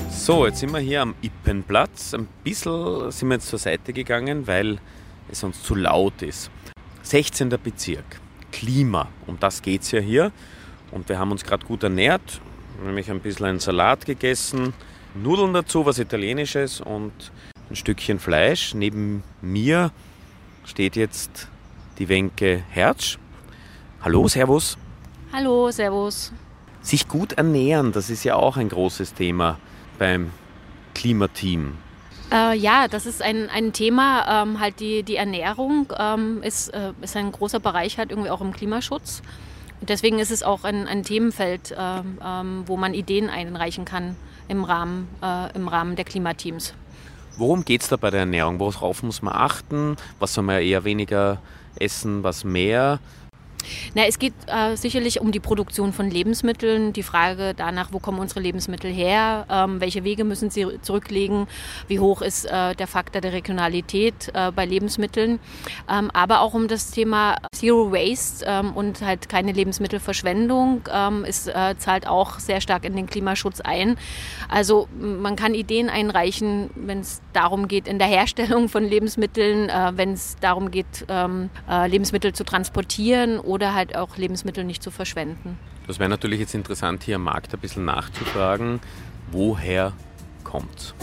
So, 0.09 0.45
jetzt 0.45 0.61
sind 0.61 0.71
wir 0.71 0.79
hier 0.79 1.01
am 1.01 1.15
Ippenplatz. 1.21 2.13
Ein 2.13 2.29
bisschen 2.45 3.11
sind 3.11 3.27
wir 3.27 3.35
jetzt 3.35 3.49
zur 3.49 3.59
Seite 3.59 3.91
gegangen, 3.91 4.47
weil 4.47 4.79
es 5.29 5.43
uns 5.43 5.61
zu 5.63 5.75
laut 5.75 6.21
ist. 6.21 6.49
16. 7.01 7.49
Bezirk, 7.61 8.21
Klima, 8.53 9.09
um 9.27 9.37
das 9.37 9.61
geht 9.61 9.81
es 9.81 9.91
ja 9.91 9.99
hier. 9.99 10.31
Und 10.91 11.09
wir 11.09 11.19
haben 11.19 11.31
uns 11.33 11.43
gerade 11.43 11.65
gut 11.65 11.83
ernährt, 11.83 12.39
nämlich 12.81 13.11
ein 13.11 13.19
bisschen 13.19 13.47
einen 13.47 13.59
Salat 13.59 14.05
gegessen, 14.05 14.73
Nudeln 15.15 15.53
dazu, 15.53 15.85
was 15.85 15.99
Italienisches 15.99 16.81
und 16.81 17.11
ein 17.69 17.75
Stückchen 17.75 18.19
Fleisch. 18.19 18.73
Neben 18.73 19.23
mir 19.41 19.91
steht 20.65 20.95
jetzt 20.95 21.49
die 21.99 22.09
Wenke 22.09 22.63
Herz. 22.69 23.19
Hallo, 24.01 24.27
Servus. 24.27 24.77
Hallo, 25.31 25.69
Servus. 25.69 26.33
Sich 26.81 27.07
gut 27.07 27.33
ernähren, 27.33 27.91
das 27.91 28.09
ist 28.09 28.23
ja 28.23 28.35
auch 28.35 28.57
ein 28.57 28.69
großes 28.69 29.13
Thema 29.13 29.59
beim 29.99 30.31
Klimateam. 30.95 31.77
Äh, 32.31 32.57
ja, 32.57 32.87
das 32.87 33.05
ist 33.05 33.21
ein, 33.21 33.49
ein 33.49 33.71
Thema. 33.71 34.43
Ähm, 34.43 34.59
halt 34.59 34.79
die, 34.79 35.03
die 35.03 35.15
Ernährung 35.15 35.93
ähm, 35.97 36.41
ist, 36.41 36.69
äh, 36.69 36.91
ist 37.01 37.15
ein 37.15 37.31
großer 37.31 37.59
Bereich 37.59 37.99
halt 37.99 38.09
irgendwie 38.09 38.31
auch 38.31 38.41
im 38.41 38.51
Klimaschutz. 38.51 39.21
deswegen 39.81 40.17
ist 40.17 40.31
es 40.31 40.41
auch 40.41 40.63
ein, 40.63 40.87
ein 40.87 41.03
Themenfeld, 41.03 41.71
äh, 41.71 41.75
ähm, 42.25 42.63
wo 42.65 42.77
man 42.77 42.95
Ideen 42.95 43.29
einreichen 43.29 43.85
kann 43.85 44.15
im 44.47 44.63
Rahmen, 44.63 45.07
äh, 45.21 45.53
im 45.55 45.67
Rahmen 45.67 45.95
der 45.95 46.05
Klimateams. 46.05 46.73
Worum 47.37 47.65
geht 47.65 47.81
es 47.81 47.89
da 47.89 47.95
bei 47.95 48.11
der 48.11 48.21
Ernährung? 48.21 48.59
Worauf 48.59 49.01
muss 49.01 49.21
man 49.21 49.33
achten? 49.33 49.97
Was 50.19 50.35
soll 50.35 50.43
man 50.43 50.61
eher 50.61 50.83
weniger 50.83 51.41
essen, 51.79 52.23
was 52.23 52.43
mehr? 52.43 52.99
Na, 53.95 54.05
es 54.05 54.19
geht 54.19 54.33
äh, 54.47 54.75
sicherlich 54.75 55.21
um 55.21 55.31
die 55.31 55.39
Produktion 55.39 55.93
von 55.93 56.09
Lebensmitteln, 56.09 56.93
die 56.93 57.03
Frage 57.03 57.53
danach, 57.55 57.89
wo 57.91 57.99
kommen 57.99 58.19
unsere 58.19 58.39
Lebensmittel 58.39 58.91
her, 58.91 59.45
ähm, 59.49 59.81
welche 59.81 60.03
Wege 60.03 60.23
müssen 60.23 60.49
sie 60.49 60.65
zurücklegen, 60.81 61.47
wie 61.87 61.99
hoch 61.99 62.21
ist 62.21 62.45
äh, 62.45 62.75
der 62.75 62.87
Faktor 62.87 63.21
der 63.21 63.33
Regionalität 63.33 64.31
äh, 64.33 64.51
bei 64.51 64.65
Lebensmitteln, 64.65 65.39
ähm, 65.89 66.11
aber 66.13 66.41
auch 66.41 66.53
um 66.53 66.67
das 66.67 66.91
Thema 66.91 67.37
Zero 67.53 67.91
Waste 67.91 68.45
ähm, 68.47 68.73
und 68.73 69.01
halt 69.01 69.29
keine 69.29 69.51
Lebensmittelverschwendung. 69.51 70.87
Ähm, 70.91 71.25
es 71.27 71.47
äh, 71.47 71.75
zahlt 71.77 72.07
auch 72.07 72.39
sehr 72.39 72.61
stark 72.61 72.85
in 72.85 72.95
den 72.95 73.07
Klimaschutz 73.07 73.61
ein. 73.61 73.97
Also 74.49 74.87
man 74.99 75.35
kann 75.35 75.53
Ideen 75.53 75.89
einreichen, 75.89 76.69
wenn 76.75 76.99
es 76.99 77.21
darum 77.33 77.67
geht, 77.67 77.87
in 77.87 77.99
der 77.99 78.07
Herstellung 78.07 78.69
von 78.69 78.83
Lebensmitteln, 78.83 79.69
äh, 79.69 79.91
wenn 79.95 80.13
es 80.13 80.35
darum 80.41 80.71
geht, 80.71 81.05
ähm, 81.07 81.49
äh, 81.69 81.87
Lebensmittel 81.87 82.33
zu 82.33 82.43
transportieren 82.43 83.39
oder 83.39 83.62
halt 83.71 83.95
auch 83.95 84.17
Lebensmittel 84.17 84.65
nicht 84.65 84.83
zu 84.83 84.91
verschwenden. 84.91 85.57
Das 85.87 85.99
wäre 85.99 86.09
natürlich 86.09 86.39
jetzt 86.39 86.53
interessant, 86.53 87.03
hier 87.03 87.15
am 87.15 87.23
Markt 87.23 87.53
ein 87.53 87.59
bisschen 87.59 87.85
nachzufragen, 87.85 88.79
woher 89.31 89.93
kommt 90.43 90.93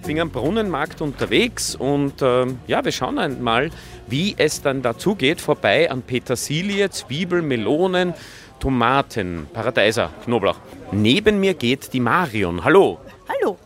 Ich 0.00 0.06
bin 0.06 0.20
am 0.20 0.30
Brunnenmarkt 0.30 1.00
unterwegs 1.02 1.76
und 1.76 2.20
äh, 2.20 2.46
ja, 2.66 2.84
wir 2.84 2.92
schauen 2.92 3.18
einmal, 3.18 3.70
wie 4.08 4.34
es 4.36 4.60
dann 4.60 4.82
dazu 4.82 5.14
geht, 5.14 5.40
vorbei 5.40 5.90
an 5.90 6.02
Petersilie, 6.02 6.90
Zwiebel, 6.90 7.42
Melonen, 7.42 8.14
Tomaten, 8.58 9.46
Paradeiser, 9.52 10.10
Knoblauch. 10.24 10.58
Neben 10.92 11.40
mir 11.40 11.54
geht 11.54 11.92
die 11.92 12.00
Marion. 12.00 12.64
Hallo. 12.64 12.98
Hallo. 13.28 13.56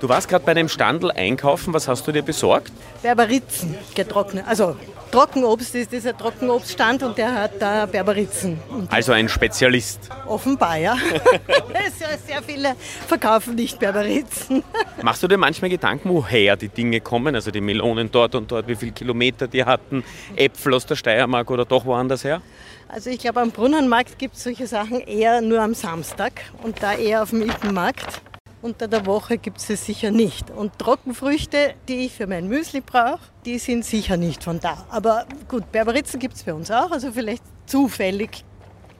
Du 0.00 0.08
warst 0.08 0.28
gerade 0.28 0.44
bei 0.44 0.54
dem 0.54 0.68
Standel 0.68 1.12
einkaufen. 1.12 1.72
Was 1.72 1.86
hast 1.86 2.06
du 2.06 2.12
dir 2.12 2.22
besorgt? 2.22 2.72
Berberitzen 3.02 3.76
getrocknet. 3.94 4.44
Also 4.48 4.76
Trockenobst 5.12 5.74
ist 5.74 5.92
dieser 5.92 6.16
Trockenobststand 6.16 7.02
und 7.02 7.18
der 7.18 7.34
hat 7.34 7.52
da 7.60 7.84
Berberitzen. 7.84 8.58
Also 8.88 9.12
ein 9.12 9.28
Spezialist. 9.28 10.08
Offenbar, 10.26 10.78
ja. 10.78 10.96
sehr, 11.98 12.18
sehr 12.26 12.42
viele 12.42 12.74
verkaufen 13.06 13.54
nicht 13.54 13.78
Berberitzen. 13.78 14.64
Machst 15.02 15.22
du 15.22 15.28
dir 15.28 15.36
manchmal 15.36 15.70
Gedanken, 15.70 16.08
woher 16.08 16.56
die 16.56 16.68
Dinge 16.68 17.00
kommen? 17.00 17.34
Also 17.34 17.50
die 17.50 17.60
Melonen 17.60 18.10
dort 18.10 18.34
und 18.34 18.50
dort, 18.50 18.66
wie 18.68 18.74
viele 18.74 18.92
Kilometer 18.92 19.46
die 19.46 19.64
hatten, 19.64 20.02
Äpfel 20.34 20.72
aus 20.72 20.86
der 20.86 20.96
Steiermark 20.96 21.50
oder 21.50 21.66
doch 21.66 21.84
woanders 21.84 22.24
her? 22.24 22.40
Also 22.88 23.10
ich 23.10 23.18
glaube, 23.18 23.40
am 23.40 23.50
Brunnenmarkt 23.50 24.18
gibt 24.18 24.36
es 24.36 24.44
solche 24.44 24.66
Sachen 24.66 25.00
eher 25.00 25.42
nur 25.42 25.60
am 25.60 25.74
Samstag 25.74 26.32
und 26.62 26.82
da 26.82 26.94
eher 26.94 27.22
auf 27.22 27.30
dem 27.30 27.42
Ippenmarkt. 27.42 28.22
Unter 28.62 28.86
der 28.86 29.06
Woche 29.06 29.38
gibt 29.38 29.58
es 29.58 29.70
es 29.70 29.84
sicher 29.84 30.12
nicht. 30.12 30.48
Und 30.50 30.78
Trockenfrüchte, 30.78 31.74
die 31.88 32.06
ich 32.06 32.12
für 32.12 32.28
mein 32.28 32.46
Müsli 32.46 32.80
brauche, 32.80 33.18
die 33.44 33.58
sind 33.58 33.84
sicher 33.84 34.16
nicht 34.16 34.44
von 34.44 34.60
da. 34.60 34.86
Aber 34.88 35.26
gut, 35.48 35.72
Berberitzen 35.72 36.20
gibt 36.20 36.34
es 36.34 36.42
für 36.42 36.54
uns 36.54 36.70
auch, 36.70 36.92
also 36.92 37.10
vielleicht 37.10 37.42
zufällig. 37.66 38.44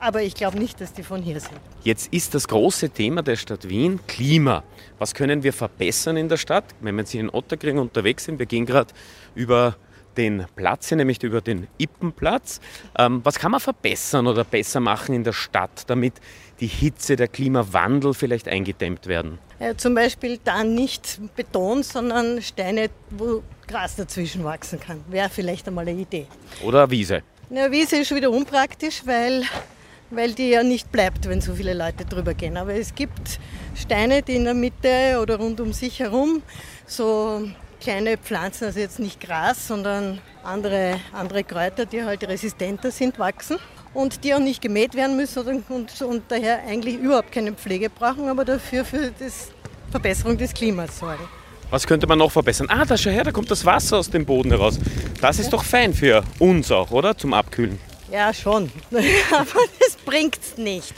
Aber 0.00 0.20
ich 0.20 0.34
glaube 0.34 0.58
nicht, 0.58 0.80
dass 0.80 0.92
die 0.92 1.04
von 1.04 1.22
hier 1.22 1.38
sind. 1.38 1.60
Jetzt 1.84 2.12
ist 2.12 2.34
das 2.34 2.48
große 2.48 2.90
Thema 2.90 3.22
der 3.22 3.36
Stadt 3.36 3.68
Wien 3.68 4.00
Klima. 4.08 4.64
Was 4.98 5.14
können 5.14 5.44
wir 5.44 5.52
verbessern 5.52 6.16
in 6.16 6.28
der 6.28 6.38
Stadt? 6.38 6.64
Wenn 6.80 6.96
wir 6.96 7.02
jetzt 7.02 7.14
in 7.14 7.30
Otterkring 7.30 7.78
unterwegs 7.78 8.24
sind, 8.24 8.40
wir 8.40 8.46
gehen 8.46 8.66
gerade 8.66 8.92
über 9.36 9.76
den 10.16 10.44
Platz 10.56 10.88
hier, 10.88 10.96
nämlich 10.96 11.22
über 11.22 11.40
den 11.40 11.68
Ippenplatz. 11.78 12.60
Ähm, 12.98 13.20
was 13.22 13.38
kann 13.38 13.52
man 13.52 13.60
verbessern 13.60 14.26
oder 14.26 14.42
besser 14.42 14.80
machen 14.80 15.14
in 15.14 15.22
der 15.24 15.32
Stadt, 15.32 15.84
damit 15.86 16.14
die 16.60 16.66
Hitze, 16.66 17.16
der 17.16 17.28
Klimawandel 17.28 18.12
vielleicht 18.12 18.48
eingedämmt 18.48 19.06
werden? 19.06 19.38
Ja, 19.62 19.76
zum 19.76 19.94
Beispiel 19.94 20.40
da 20.42 20.64
nicht 20.64 21.20
Beton, 21.36 21.84
sondern 21.84 22.42
Steine, 22.42 22.90
wo 23.10 23.44
Gras 23.68 23.94
dazwischen 23.94 24.42
wachsen 24.42 24.80
kann. 24.80 25.04
Wäre 25.08 25.28
vielleicht 25.28 25.68
einmal 25.68 25.86
eine 25.86 26.00
Idee. 26.00 26.26
Oder 26.64 26.90
Wiese? 26.90 27.22
Na, 27.48 27.70
Wiese 27.70 27.98
ist 27.98 28.08
schon 28.08 28.16
wieder 28.16 28.32
unpraktisch, 28.32 29.02
weil, 29.04 29.44
weil 30.10 30.32
die 30.32 30.48
ja 30.48 30.64
nicht 30.64 30.90
bleibt, 30.90 31.28
wenn 31.28 31.40
so 31.40 31.54
viele 31.54 31.74
Leute 31.74 32.04
drüber 32.04 32.34
gehen. 32.34 32.56
Aber 32.56 32.74
es 32.74 32.92
gibt 32.92 33.38
Steine, 33.76 34.22
die 34.22 34.34
in 34.34 34.46
der 34.46 34.54
Mitte 34.54 35.20
oder 35.22 35.36
rund 35.36 35.60
um 35.60 35.72
sich 35.72 36.00
herum 36.00 36.42
so 36.84 37.48
kleine 37.82 38.16
Pflanzen, 38.16 38.66
also 38.66 38.78
jetzt 38.78 39.00
nicht 39.00 39.20
Gras, 39.20 39.66
sondern 39.66 40.20
andere, 40.44 41.00
andere 41.12 41.42
Kräuter, 41.42 41.84
die 41.84 42.04
halt 42.04 42.22
resistenter 42.26 42.92
sind, 42.92 43.18
wachsen 43.18 43.58
und 43.92 44.22
die 44.22 44.34
auch 44.34 44.38
nicht 44.38 44.62
gemäht 44.62 44.94
werden 44.94 45.16
müssen 45.16 45.46
und, 45.46 45.70
und, 45.70 46.02
und 46.02 46.22
daher 46.28 46.60
eigentlich 46.66 46.94
überhaupt 46.96 47.32
keine 47.32 47.52
Pflege 47.52 47.90
brauchen, 47.90 48.28
aber 48.28 48.44
dafür 48.44 48.84
für 48.84 49.10
die 49.10 49.30
Verbesserung 49.90 50.38
des 50.38 50.54
Klimas 50.54 50.98
sorgen. 50.98 51.24
Was 51.70 51.86
könnte 51.86 52.06
man 52.06 52.18
noch 52.18 52.30
verbessern? 52.30 52.68
Ah, 52.70 52.84
da 52.84 52.96
schau 52.96 53.10
her, 53.10 53.24
da 53.24 53.32
kommt 53.32 53.50
das 53.50 53.64
Wasser 53.64 53.98
aus 53.98 54.08
dem 54.08 54.24
Boden 54.24 54.50
heraus. 54.50 54.78
Das 55.20 55.38
ist 55.38 55.52
doch 55.52 55.64
fein 55.64 55.92
für 55.92 56.22
uns 56.38 56.70
auch, 56.70 56.90
oder? 56.90 57.16
Zum 57.16 57.34
Abkühlen. 57.34 57.78
Ja, 58.12 58.34
schon. 58.34 58.70
Aber 59.30 59.60
das 59.80 59.96
bringt 60.04 60.38
es 60.38 60.58
nicht. 60.58 60.92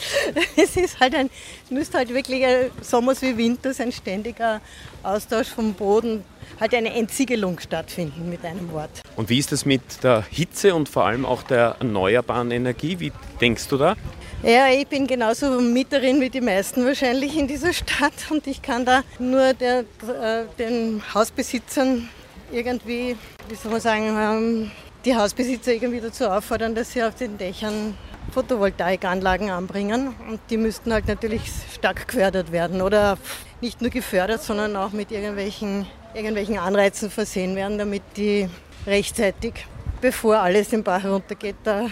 Es 0.57 0.77
ist 0.77 0.99
halt 0.99 1.15
ein, 1.15 1.31
es 1.65 1.71
müsste 1.71 1.99
halt 1.99 2.13
wirklich 2.13 2.43
äh, 2.43 2.71
Sommers 2.81 3.23
wie 3.23 3.37
Winters 3.37 3.81
ein 3.81 3.93
ständiger 3.93 4.61
Austausch 5.05 5.47
vom 5.47 5.75
Boden, 5.75 6.25
halt 6.59 6.75
eine 6.75 6.93
Entsiegelung 6.93 7.61
stattfinden 7.61 8.29
mit 8.29 8.45
einem 8.45 8.73
Wort. 8.73 8.91
Und 9.15 9.29
wie 9.29 9.39
ist 9.39 9.53
es 9.53 9.65
mit 9.65 10.03
der 10.03 10.25
Hitze 10.29 10.75
und 10.75 10.89
vor 10.89 11.05
allem 11.05 11.25
auch 11.25 11.45
der 11.45 11.77
erneuerbaren 11.79 12.51
Energie? 12.51 12.99
Wie 12.99 13.13
denkst 13.41 13.69
du 13.69 13.77
da? 13.77 13.95
Ja, 14.43 14.69
ich 14.69 14.89
bin 14.89 15.07
genauso 15.07 15.61
Mieterin 15.61 16.21
wie 16.21 16.31
die 16.31 16.41
meisten 16.41 16.85
wahrscheinlich 16.85 17.39
in 17.39 17.47
dieser 17.47 17.73
Stadt 17.73 18.13
und 18.31 18.49
ich 18.49 18.61
kann 18.61 18.85
da 18.85 19.05
nur 19.21 19.55
der, 19.55 19.81
äh, 20.03 20.47
den 20.59 21.01
Hausbesitzern 21.15 22.09
irgendwie, 22.51 23.17
wie 23.49 23.55
soll 23.55 23.71
man 23.71 23.81
sagen, 23.81 24.17
ähm, 24.19 24.71
die 25.05 25.15
Hausbesitzer 25.15 25.73
irgendwie 25.73 26.01
dazu 26.01 26.29
auffordern, 26.29 26.75
dass 26.75 26.93
sie 26.93 27.03
auf 27.03 27.15
den 27.15 27.37
Dächern 27.37 27.97
Photovoltaikanlagen 28.33 29.51
anbringen. 29.51 30.15
Und 30.29 30.41
die 30.51 30.57
müssten 30.57 30.93
halt 30.93 31.07
natürlich 31.07 31.43
stark 31.73 32.09
gefördert 32.09 32.53
werden 32.53 32.81
oder 32.81 33.19
nicht 33.61 33.81
nur 33.81 33.91
gefördert, 33.91 34.43
sondern 34.43 34.77
auch 34.77 34.93
mit 34.93 35.11
irgendwelchen, 35.11 35.87
irgendwelchen 36.15 36.59
Anreizen 36.59 37.11
versehen 37.11 37.55
werden, 37.55 37.79
damit 37.79 38.03
die 38.17 38.49
rechtzeitig, 38.87 39.67
bevor 40.01 40.39
alles 40.39 40.71
den 40.71 40.83
Bach 40.83 41.05
runtergeht, 41.05 41.57
da 41.65 41.87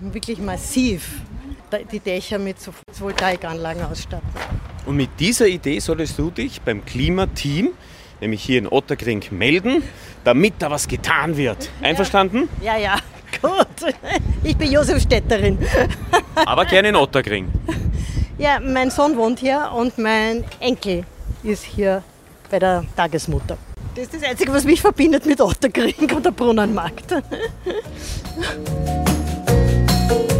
wirklich 0.00 0.38
massiv 0.38 1.20
die 1.92 2.00
Dächer 2.00 2.38
mit 2.38 2.56
Photovoltaikanlagen 2.58 3.84
ausstatten. 3.84 4.28
Und 4.86 4.96
mit 4.96 5.10
dieser 5.18 5.46
Idee 5.46 5.78
solltest 5.80 6.18
du 6.18 6.30
dich 6.30 6.62
beim 6.62 6.84
Klimateam, 6.84 7.70
nämlich 8.20 8.42
hier 8.42 8.58
in 8.58 8.68
Otterkring, 8.68 9.24
melden, 9.30 9.82
damit 10.24 10.54
da 10.58 10.70
was 10.70 10.88
getan 10.88 11.36
wird. 11.36 11.70
Einverstanden? 11.82 12.48
Ja, 12.62 12.76
ja, 12.76 12.96
gut. 13.42 13.94
Ich 14.42 14.56
bin 14.56 14.70
Josef 14.70 15.02
Städterin. 15.02 15.58
Aber 16.34 16.64
gerne 16.64 16.90
in 16.90 16.96
Otterkring. 16.96 17.48
Ja, 18.38 18.60
mein 18.60 18.90
Sohn 18.90 19.16
wohnt 19.16 19.40
hier 19.40 19.70
und 19.74 19.98
mein 19.98 20.44
Enkel 20.60 21.04
ist 21.42 21.64
hier 21.64 22.02
bei 22.50 22.58
der 22.58 22.84
Tagesmutter. 22.96 23.58
Das 23.94 24.04
ist 24.04 24.14
das 24.14 24.22
Einzige, 24.22 24.52
was 24.52 24.64
mich 24.64 24.80
verbindet 24.80 25.26
mit 25.26 25.40
Otterkring 25.40 26.10
und 26.14 26.24
der 26.24 26.30
Brunnenmarkt. 26.30 27.12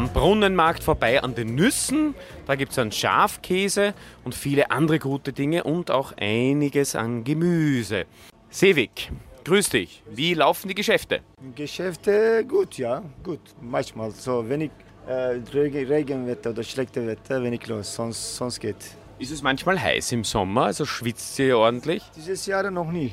am 0.00 0.08
Brunnenmarkt 0.08 0.82
vorbei 0.82 1.22
an 1.22 1.34
den 1.34 1.54
Nüssen. 1.54 2.14
Da 2.46 2.54
gibt 2.54 2.72
es 2.72 2.78
einen 2.78 2.90
Schafkäse 2.90 3.92
und 4.24 4.34
viele 4.34 4.70
andere 4.70 4.98
gute 4.98 5.34
Dinge 5.34 5.64
und 5.64 5.90
auch 5.90 6.14
einiges 6.16 6.96
an 6.96 7.22
Gemüse. 7.22 8.06
Sevik, 8.48 9.12
grüß 9.44 9.68
dich. 9.68 10.02
Wie 10.10 10.32
laufen 10.32 10.68
die 10.68 10.74
Geschäfte? 10.74 11.20
Geschäfte 11.54 12.46
gut, 12.48 12.78
ja, 12.78 13.02
gut. 13.22 13.40
Manchmal 13.60 14.10
so 14.12 14.48
wenig 14.48 14.70
äh, 15.06 15.38
Regenwetter 15.52 16.50
oder 16.52 16.62
schlechte 16.62 17.06
Wetter, 17.06 17.42
wenig 17.42 17.66
los, 17.66 17.94
sonst, 17.94 18.36
sonst 18.36 18.58
geht. 18.58 18.82
Ist 19.18 19.32
es 19.32 19.42
manchmal 19.42 19.78
heiß 19.78 20.12
im 20.12 20.24
Sommer, 20.24 20.62
also 20.62 20.86
schwitzt 20.86 21.38
ihr 21.38 21.58
ordentlich? 21.58 22.02
Dieses 22.16 22.46
Jahr 22.46 22.70
noch 22.70 22.90
nie. 22.90 23.12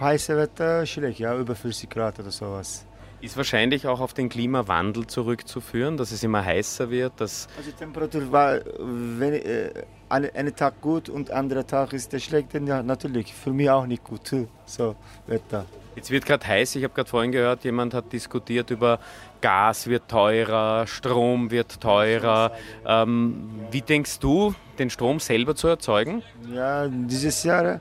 Heiße 0.00 0.36
Wetter 0.36 0.84
schlecht, 0.86 1.20
ja, 1.20 1.38
über 1.38 1.54
40 1.54 1.88
Grad 1.88 2.18
oder 2.18 2.32
sowas. 2.32 2.84
Ist 3.20 3.36
wahrscheinlich 3.36 3.86
auch 3.86 4.00
auf 4.00 4.14
den 4.14 4.28
Klimawandel 4.28 5.06
zurückzuführen, 5.06 5.96
dass 5.96 6.12
es 6.12 6.22
immer 6.22 6.44
heißer 6.44 6.90
wird. 6.90 7.14
Dass 7.18 7.48
also 7.56 7.70
die 7.70 7.76
Temperatur 7.76 8.30
war 8.30 8.60
wenn, 8.78 9.32
äh, 9.34 9.70
einen 10.08 10.54
Tag 10.54 10.80
gut 10.80 11.08
und 11.08 11.30
anderer 11.30 11.66
Tag 11.66 11.92
ist 11.92 12.12
der 12.12 12.18
schlecht. 12.18 12.48
Ja, 12.54 12.82
natürlich, 12.82 13.34
für 13.34 13.52
mich 13.52 13.70
auch 13.70 13.86
nicht 13.86 14.04
gut. 14.04 14.20
So, 14.68 14.96
Wetter. 15.28 15.64
Jetzt 15.94 16.10
wird 16.10 16.26
gerade 16.26 16.46
heiß. 16.46 16.74
Ich 16.76 16.84
habe 16.84 16.92
gerade 16.92 17.08
vorhin 17.08 17.32
gehört, 17.32 17.64
jemand 17.64 17.94
hat 17.94 18.12
diskutiert 18.12 18.70
über 18.70 18.98
Gas 19.40 19.86
wird 19.86 20.08
teurer, 20.08 20.86
Strom 20.86 21.50
wird 21.50 21.80
teurer. 21.80 22.52
Ähm, 22.84 23.48
wie 23.70 23.80
denkst 23.80 24.18
du, 24.18 24.54
den 24.78 24.90
Strom 24.90 25.20
selber 25.20 25.54
zu 25.54 25.68
erzeugen? 25.68 26.22
Ja, 26.52 26.88
dieses 26.88 27.44
Jahr 27.44 27.80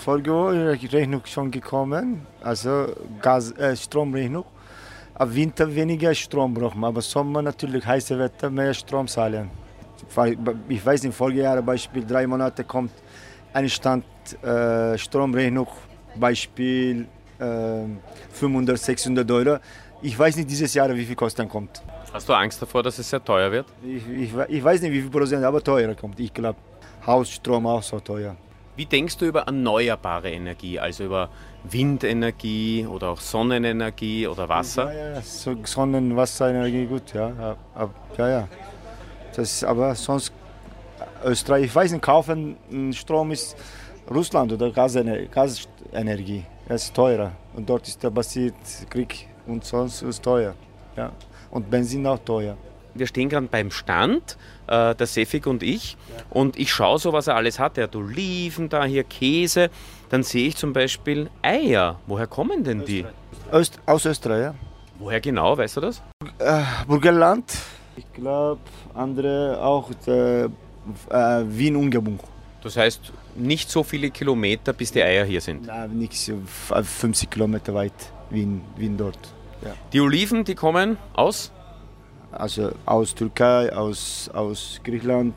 Folgerechnung 0.00 1.22
schon 1.26 1.50
gekommen, 1.50 2.26
also 2.42 2.88
Gas, 3.22 3.52
äh, 3.52 3.76
Stromrechnung. 3.76 4.44
Ab 5.16 5.32
Winter 5.32 5.72
weniger 5.72 6.12
Strom 6.12 6.52
brauchen 6.54 6.80
wir, 6.80 6.88
aber 6.88 7.00
Sommer 7.00 7.40
natürlich 7.40 7.86
heiße 7.86 8.18
Wetter, 8.18 8.50
mehr 8.50 8.74
Strom 8.74 9.06
zahlen. 9.06 9.48
Ich 10.68 10.84
weiß 10.84 11.04
nicht, 11.04 11.14
Folgejahr 11.14 11.62
Beispiel 11.62 12.04
drei 12.04 12.26
Monate 12.26 12.64
kommt 12.64 12.90
ein 13.52 13.68
Stand 13.68 14.04
äh, 14.42 14.98
Stromrechnung, 14.98 15.68
Beispiel 16.16 17.06
äh, 17.38 17.84
500, 18.32 18.76
600 18.76 19.30
Euro. 19.30 19.58
Ich 20.02 20.18
weiß 20.18 20.36
nicht 20.36 20.50
dieses 20.50 20.74
Jahr, 20.74 20.94
wie 20.94 21.04
viel 21.04 21.14
Kosten 21.14 21.48
kommt. 21.48 21.80
Hast 22.12 22.28
du 22.28 22.32
Angst 22.32 22.60
davor, 22.60 22.82
dass 22.82 22.98
es 22.98 23.08
sehr 23.08 23.24
teuer 23.24 23.50
wird? 23.52 23.66
Ich, 23.82 24.02
ich, 24.08 24.32
ich 24.48 24.64
weiß 24.64 24.82
nicht, 24.82 24.92
wie 24.92 25.00
viel 25.00 25.10
Prozent, 25.10 25.44
aber 25.44 25.62
teurer 25.62 25.94
kommt. 25.94 26.18
Ich 26.18 26.34
glaube, 26.34 26.58
Hausstrom 27.06 27.66
auch 27.66 27.82
so 27.82 28.00
teuer. 28.00 28.36
Wie 28.76 28.86
denkst 28.86 29.16
du 29.18 29.26
über 29.26 29.42
erneuerbare 29.42 30.30
Energie, 30.32 30.80
also 30.80 31.04
über 31.04 31.30
Windenergie 31.64 32.86
oder 32.86 33.10
auch 33.10 33.20
Sonnenenergie 33.20 34.26
oder 34.26 34.48
Wasser? 34.48 34.92
Ja, 34.92 35.14
ja, 35.14 35.22
so 35.22 35.56
Sonnen, 35.64 36.14
Wasserenergie, 36.14 36.86
gut, 36.86 37.14
ja. 37.14 37.56
Ja, 38.16 38.28
ja. 38.28 38.48
Das, 39.34 39.64
aber 39.64 39.94
sonst, 39.94 40.32
Österreich, 41.24 41.64
ich 41.64 41.74
weiß 41.74 41.92
nicht, 41.92 42.02
kaufen 42.02 42.56
Strom 42.92 43.32
ist 43.32 43.56
Russland 44.10 44.52
oder 44.52 44.70
Gasenergie. 44.70 46.44
Das 46.68 46.84
ist 46.84 46.94
teurer. 46.94 47.32
Und 47.54 47.68
dort 47.68 47.88
ist 47.88 48.02
der 48.02 48.10
basiert 48.10 48.54
Krieg 48.90 49.28
und 49.46 49.64
sonst 49.64 50.02
ist 50.02 50.08
es 50.08 50.20
teuer. 50.20 50.54
Ja. 50.96 51.12
Und 51.50 51.70
Benzin 51.70 52.06
auch 52.06 52.18
teuer 52.18 52.56
wir 52.94 53.06
stehen 53.06 53.28
gerade 53.28 53.48
beim 53.48 53.70
Stand, 53.70 54.36
äh, 54.66 54.94
der 54.94 55.06
Sefik 55.06 55.46
und 55.46 55.62
ich, 55.62 55.96
und 56.30 56.58
ich 56.58 56.72
schaue 56.72 56.98
so, 56.98 57.12
was 57.12 57.26
er 57.26 57.36
alles 57.36 57.58
hat. 57.58 57.76
Er 57.76 57.84
hat 57.84 57.96
Oliven 57.96 58.68
da, 58.68 58.84
hier 58.84 59.04
Käse. 59.04 59.70
Dann 60.14 60.22
sehe 60.22 60.46
ich 60.46 60.56
zum 60.56 60.72
Beispiel 60.72 61.28
Eier. 61.42 61.98
Woher 62.06 62.28
kommen 62.28 62.62
denn 62.62 62.84
die? 62.84 63.04
Öst, 63.52 63.80
aus 63.84 64.06
Österreich, 64.06 64.42
ja. 64.42 64.54
Woher 65.00 65.20
genau, 65.20 65.58
weißt 65.58 65.76
du 65.76 65.80
das? 65.80 66.02
Äh, 66.38 66.62
Burgenland. 66.86 67.52
Ich 67.96 68.06
glaube, 68.12 68.60
andere 68.94 69.58
auch 69.60 69.90
äh, 70.06 70.44
äh, 70.44 70.48
Wien-Umgebung. 71.10 72.20
Das 72.62 72.76
heißt, 72.76 73.12
nicht 73.34 73.68
so 73.68 73.82
viele 73.82 74.10
Kilometer, 74.10 74.72
bis 74.72 74.92
die 74.92 75.02
Eier 75.02 75.24
hier 75.24 75.40
sind? 75.40 75.66
Nein, 75.66 75.98
nichts, 75.98 76.30
50 76.70 77.28
Kilometer 77.28 77.74
weit 77.74 77.92
Wien, 78.30 78.60
Wien 78.76 78.96
dort. 78.96 79.18
Ja. 79.64 79.72
Die 79.92 80.00
Oliven, 80.00 80.44
die 80.44 80.54
kommen 80.54 80.96
aus? 81.14 81.50
also 82.30 82.70
aus 82.86 83.14
Türkei, 83.14 83.72
aus, 83.72 84.30
aus 84.32 84.80
Griechenland, 84.84 85.34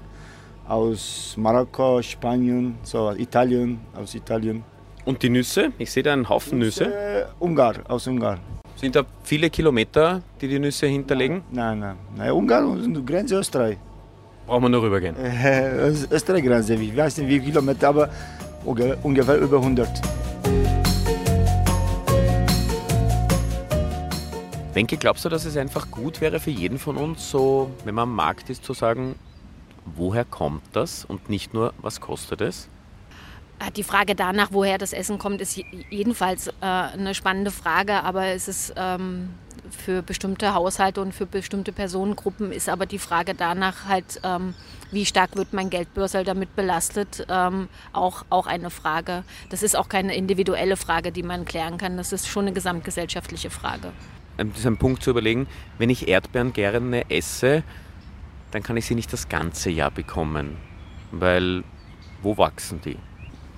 aus 0.68 1.36
Marokko, 1.38 2.02
Spanien, 2.02 2.76
so 2.84 3.12
Italien, 3.12 3.80
aus 3.96 4.16
Italien. 4.16 4.64
Und 5.06 5.24
die 5.24 5.30
Nüsse? 5.30 5.72
Ich 5.78 5.92
sehe 5.92 6.04
da 6.04 6.14
einen 6.14 6.28
Haufen 6.28 6.60
Nüsse. 6.60 6.86
Nüsse. 6.86 7.28
Ungarn, 7.40 7.86
aus 7.88 8.08
Ungarn. 8.08 8.40
Sind 8.76 8.96
da 8.96 9.04
viele 9.24 9.50
Kilometer, 9.50 10.22
die 10.40 10.48
die 10.48 10.60
Nüsse 10.60 10.88
hinterlegen? 10.88 11.42
Nein, 11.52 11.80
nein. 11.80 11.96
nein 12.16 12.32
Ungarn 12.32 12.66
und 12.66 13.06
Grenze 13.06 13.38
Österreich. 13.38 13.78
Brauchen 14.46 14.64
wir 14.64 14.70
nur 14.70 14.84
rübergehen? 14.84 15.16
Äh, 15.44 15.90
Österreich-Grenze, 16.12 16.76
ich 16.76 16.96
weiß 16.96 17.18
nicht 17.18 17.28
wie 17.28 17.40
viele 17.40 17.52
Kilometer, 17.52 17.90
aber 17.90 18.10
ungefähr 19.04 19.38
über 19.38 19.58
100. 19.58 19.90
Wenke, 24.74 24.98
glaubst 24.98 25.26
du, 25.26 25.30
dass 25.30 25.46
es 25.46 25.58
einfach 25.58 25.90
gut 25.90 26.22
wäre 26.22 26.40
für 26.40 26.52
jeden 26.52 26.78
von 26.78 26.98
uns, 26.98 27.32
so, 27.32 27.72
wenn 27.84 27.96
man 27.96 28.04
am 28.04 28.16
Markt 28.16 28.50
ist, 28.50 28.64
zu 28.64 28.74
sagen, 28.74 29.16
woher 29.96 30.26
kommt 30.26 30.64
das 30.74 31.06
und 31.06 31.30
nicht 31.30 31.54
nur, 31.54 31.74
was 31.82 32.02
kostet 32.02 32.42
es? 32.42 32.70
Ah, 33.60 33.72
die 33.72 33.84
Frage 33.84 34.14
danach, 34.14 34.50
woher 34.52 34.78
das 34.78 34.94
Essen 34.94 35.18
kommt, 35.18 35.42
ist 35.42 35.60
jedenfalls 35.90 36.48
äh, 36.48 36.52
eine 36.62 37.16
spannende 37.16 37.50
Frage, 37.50 38.04
aber 38.04 38.28
es 38.28 38.48
ist 38.48 38.74
ähm, 38.78 39.30
für 39.72 40.04
bestimmte 40.04 40.54
Haushalte 40.54 41.02
und 41.02 41.14
für 41.14 41.26
bestimmte 41.26 41.72
Personengruppen 41.72 42.52
ist 42.52 42.70
aber 42.70 42.86
die 42.86 43.00
Frage 43.00 43.34
danach 43.34 43.86
halt, 43.86 44.22
ähm, 44.24 44.54
wie 44.92 45.06
stark 45.06 45.36
wird 45.36 45.54
mein 45.54 45.70
Geldbörsel 45.70 46.24
damit 46.24 46.56
belastet, 46.56 47.26
ähm, 47.30 47.68
auch, 47.94 48.26
auch 48.30 48.46
eine 48.46 48.70
Frage. 48.70 49.24
Das 49.50 49.64
ist 49.64 49.76
auch 49.76 49.90
keine 49.90 50.16
individuelle 50.16 50.78
Frage, 50.78 51.12
die 51.12 51.24
man 51.24 51.46
klären 51.46 51.78
kann. 51.78 51.98
Das 51.98 52.14
ist 52.14 52.28
schon 52.28 52.46
eine 52.46 52.54
gesamtgesellschaftliche 52.54 53.50
Frage. 53.50 53.92
Das 54.38 54.60
ist 54.60 54.68
ein 54.68 54.78
Punkt 54.78 55.02
zu 55.02 55.10
überlegen, 55.10 55.48
wenn 55.80 55.90
ich 55.90 56.08
Erdbeeren 56.08 56.54
gerne 56.54 57.10
esse, 57.10 57.64
dann 58.52 58.64
kann 58.64 58.78
ich 58.78 58.86
sie 58.86 58.96
nicht 58.96 59.12
das 59.14 59.30
ganze 59.30 59.70
Jahr 59.70 59.92
bekommen, 59.92 60.58
weil 61.12 61.64
wo 62.22 62.38
wachsen 62.38 62.82
die? 62.84 62.98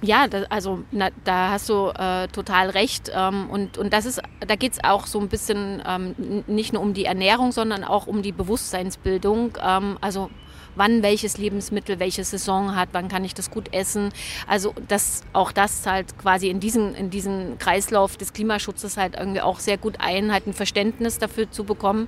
Ja, 0.02 0.28
das, 0.28 0.50
also 0.50 0.84
na, 0.92 1.10
da 1.26 1.50
hast 1.52 1.68
du 1.68 1.90
äh, 1.90 2.28
total 2.30 2.70
recht. 2.70 3.12
Ähm, 3.14 3.50
und, 3.50 3.78
und 3.78 3.92
das 3.92 4.06
ist, 4.06 4.22
da 4.46 4.56
geht 4.56 4.74
es 4.74 4.84
auch 4.84 5.06
so 5.08 5.20
ein 5.20 5.28
bisschen 5.28 5.84
ähm, 5.86 6.44
nicht 6.48 6.72
nur 6.72 6.82
um 6.82 6.94
die 6.94 7.06
Ernährung, 7.06 7.52
sondern 7.52 7.84
auch 7.84 8.08
um 8.08 8.22
die 8.22 8.32
Bewusstseinsbildung. 8.32 9.58
Ähm, 9.62 9.98
also 10.00 10.30
wann 10.76 11.04
welches 11.04 11.38
Lebensmittel 11.38 12.00
welche 12.00 12.24
Saison 12.24 12.76
hat, 12.76 12.90
wann 12.92 13.08
kann 13.08 13.24
ich 13.26 13.34
das 13.34 13.52
gut 13.52 13.74
essen. 13.74 14.10
Also 14.48 14.74
das, 14.88 15.24
auch 15.34 15.52
das 15.52 15.82
zahlt 15.82 16.18
quasi 16.18 16.50
in 16.50 16.60
diesen, 16.60 16.96
in 16.96 17.10
diesen 17.10 17.58
Kreislauf 17.58 18.18
des 18.18 18.34
Klimaschutzes 18.34 18.98
halt 18.98 19.16
irgendwie 19.16 19.42
auch 19.42 19.60
sehr 19.60 19.78
gut 19.78 19.96
ein, 20.00 20.32
halt 20.32 20.48
ein 20.48 20.54
Verständnis 20.54 21.18
dafür 21.18 21.52
zu 21.52 21.64
bekommen, 21.64 22.08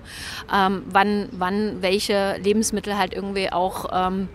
ähm, 0.53 0.83
wann, 0.89 1.29
wann 1.31 1.81
welche 1.81 2.37
Lebensmittel 2.37 2.97
halt 2.97 3.13
irgendwie 3.13 3.51
auch 3.51 3.85
ähm, 3.91 4.29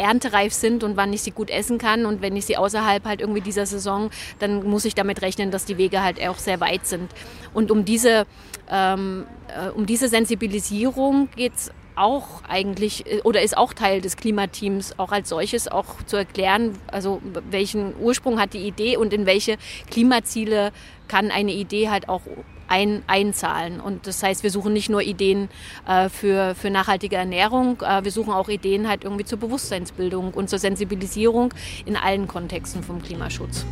erntereif 0.00 0.52
sind 0.52 0.82
und 0.82 0.96
wann 0.96 1.12
ich 1.12 1.22
sie 1.22 1.30
gut 1.30 1.50
essen 1.50 1.78
kann. 1.78 2.06
Und 2.06 2.22
wenn 2.22 2.34
ich 2.34 2.46
sie 2.46 2.56
außerhalb 2.56 3.04
halt 3.04 3.20
irgendwie 3.20 3.42
dieser 3.42 3.66
Saison, 3.66 4.10
dann 4.38 4.64
muss 4.64 4.84
ich 4.84 4.94
damit 4.94 5.22
rechnen, 5.22 5.50
dass 5.50 5.64
die 5.66 5.78
Wege 5.78 6.02
halt 6.02 6.20
auch 6.26 6.38
sehr 6.38 6.60
weit 6.60 6.86
sind. 6.86 7.12
Und 7.52 7.70
um 7.70 7.84
diese, 7.84 8.26
ähm, 8.68 9.26
äh, 9.48 9.68
um 9.68 9.86
diese 9.86 10.08
Sensibilisierung 10.08 11.28
geht 11.36 11.52
es 11.54 11.70
auch 12.00 12.42
eigentlich 12.48 13.06
äh, 13.06 13.20
oder 13.22 13.42
ist 13.42 13.56
auch 13.56 13.72
Teil 13.72 14.00
des 14.00 14.16
Klimateams 14.16 14.98
auch 14.98 15.12
als 15.12 15.28
solches 15.28 15.68
auch 15.68 16.02
zu 16.06 16.16
erklären, 16.16 16.78
also 16.88 17.20
welchen 17.50 17.94
Ursprung 18.00 18.40
hat 18.40 18.54
die 18.54 18.66
Idee 18.66 18.96
und 18.96 19.12
in 19.12 19.26
welche 19.26 19.56
Klimaziele 19.90 20.72
kann 21.08 21.30
eine 21.30 21.52
Idee 21.52 21.90
halt 21.90 22.08
auch 22.08 22.22
ein, 22.68 23.02
einzahlen. 23.06 23.80
Und 23.80 24.06
das 24.06 24.22
heißt, 24.22 24.42
wir 24.42 24.50
suchen 24.50 24.72
nicht 24.72 24.88
nur 24.88 25.02
Ideen 25.02 25.48
äh, 25.86 26.08
für, 26.08 26.54
für 26.54 26.70
nachhaltige 26.70 27.16
Ernährung, 27.16 27.82
äh, 27.82 28.04
wir 28.04 28.12
suchen 28.12 28.32
auch 28.32 28.48
Ideen 28.48 28.88
halt 28.88 29.04
irgendwie 29.04 29.24
zur 29.24 29.38
Bewusstseinsbildung 29.38 30.32
und 30.32 30.48
zur 30.48 30.58
Sensibilisierung 30.58 31.52
in 31.84 31.96
allen 31.96 32.28
Kontexten 32.28 32.82
vom 32.82 33.02
Klimaschutz. 33.02 33.66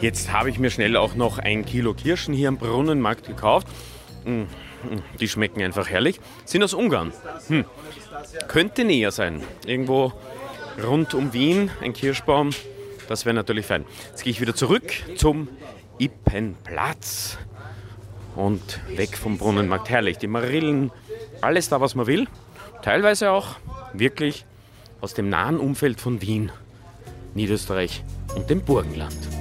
Jetzt 0.00 0.30
habe 0.30 0.50
ich 0.50 0.58
mir 0.58 0.70
schnell 0.70 0.96
auch 0.96 1.14
noch 1.14 1.38
ein 1.38 1.64
Kilo 1.64 1.94
Kirschen 1.94 2.34
hier 2.34 2.48
am 2.48 2.58
Brunnenmarkt 2.58 3.26
gekauft. 3.26 3.66
Mm, 4.24 4.42
mm, 4.42 4.46
die 5.20 5.28
schmecken 5.28 5.62
einfach 5.62 5.88
herrlich. 5.88 6.20
Sind 6.44 6.62
aus 6.62 6.74
Ungarn. 6.74 7.12
Hm. 7.48 7.64
Könnte 8.46 8.84
näher 8.84 9.10
sein. 9.10 9.42
Irgendwo 9.64 10.12
rund 10.84 11.14
um 11.14 11.32
Wien 11.32 11.70
ein 11.80 11.94
Kirschbaum. 11.94 12.50
Das 13.08 13.24
wäre 13.24 13.34
natürlich 13.34 13.64
fein. 13.64 13.86
Jetzt 14.10 14.24
gehe 14.24 14.32
ich 14.32 14.40
wieder 14.40 14.54
zurück 14.54 14.92
zum 15.16 15.48
Ippenplatz. 15.98 17.38
Und 18.34 18.80
weg 18.96 19.16
vom 19.16 19.38
Brunnenmarkt. 19.38 19.88
Herrlich. 19.88 20.18
Die 20.18 20.26
Marillen, 20.26 20.90
alles 21.40 21.70
da, 21.70 21.80
was 21.80 21.94
man 21.94 22.06
will. 22.06 22.26
Teilweise 22.82 23.30
auch 23.30 23.56
wirklich 23.94 24.44
aus 25.00 25.14
dem 25.14 25.30
nahen 25.30 25.58
Umfeld 25.58 26.00
von 26.00 26.20
Wien, 26.20 26.52
Niederösterreich 27.34 28.04
und 28.34 28.50
dem 28.50 28.60
Burgenland. 28.60 29.35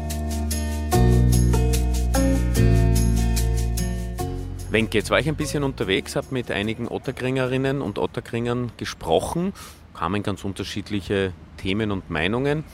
Wenke, 4.75 4.97
jetzt 4.97 5.09
war 5.09 5.21
ich 5.21 5.29
ein 5.29 5.37
bisschen 5.37 5.63
unterwegs, 5.63 6.17
habe 6.17 6.27
mit 6.31 6.51
einigen 6.51 6.89
Otterkringerinnen 6.89 7.81
und 7.81 7.97
Otterkringern 7.97 8.73
gesprochen, 8.75 9.53
kamen 9.93 10.21
ganz 10.21 10.43
unterschiedliche 10.43 11.31
Themen 11.55 11.91
und 11.91 12.09
Meinungen 12.09 12.65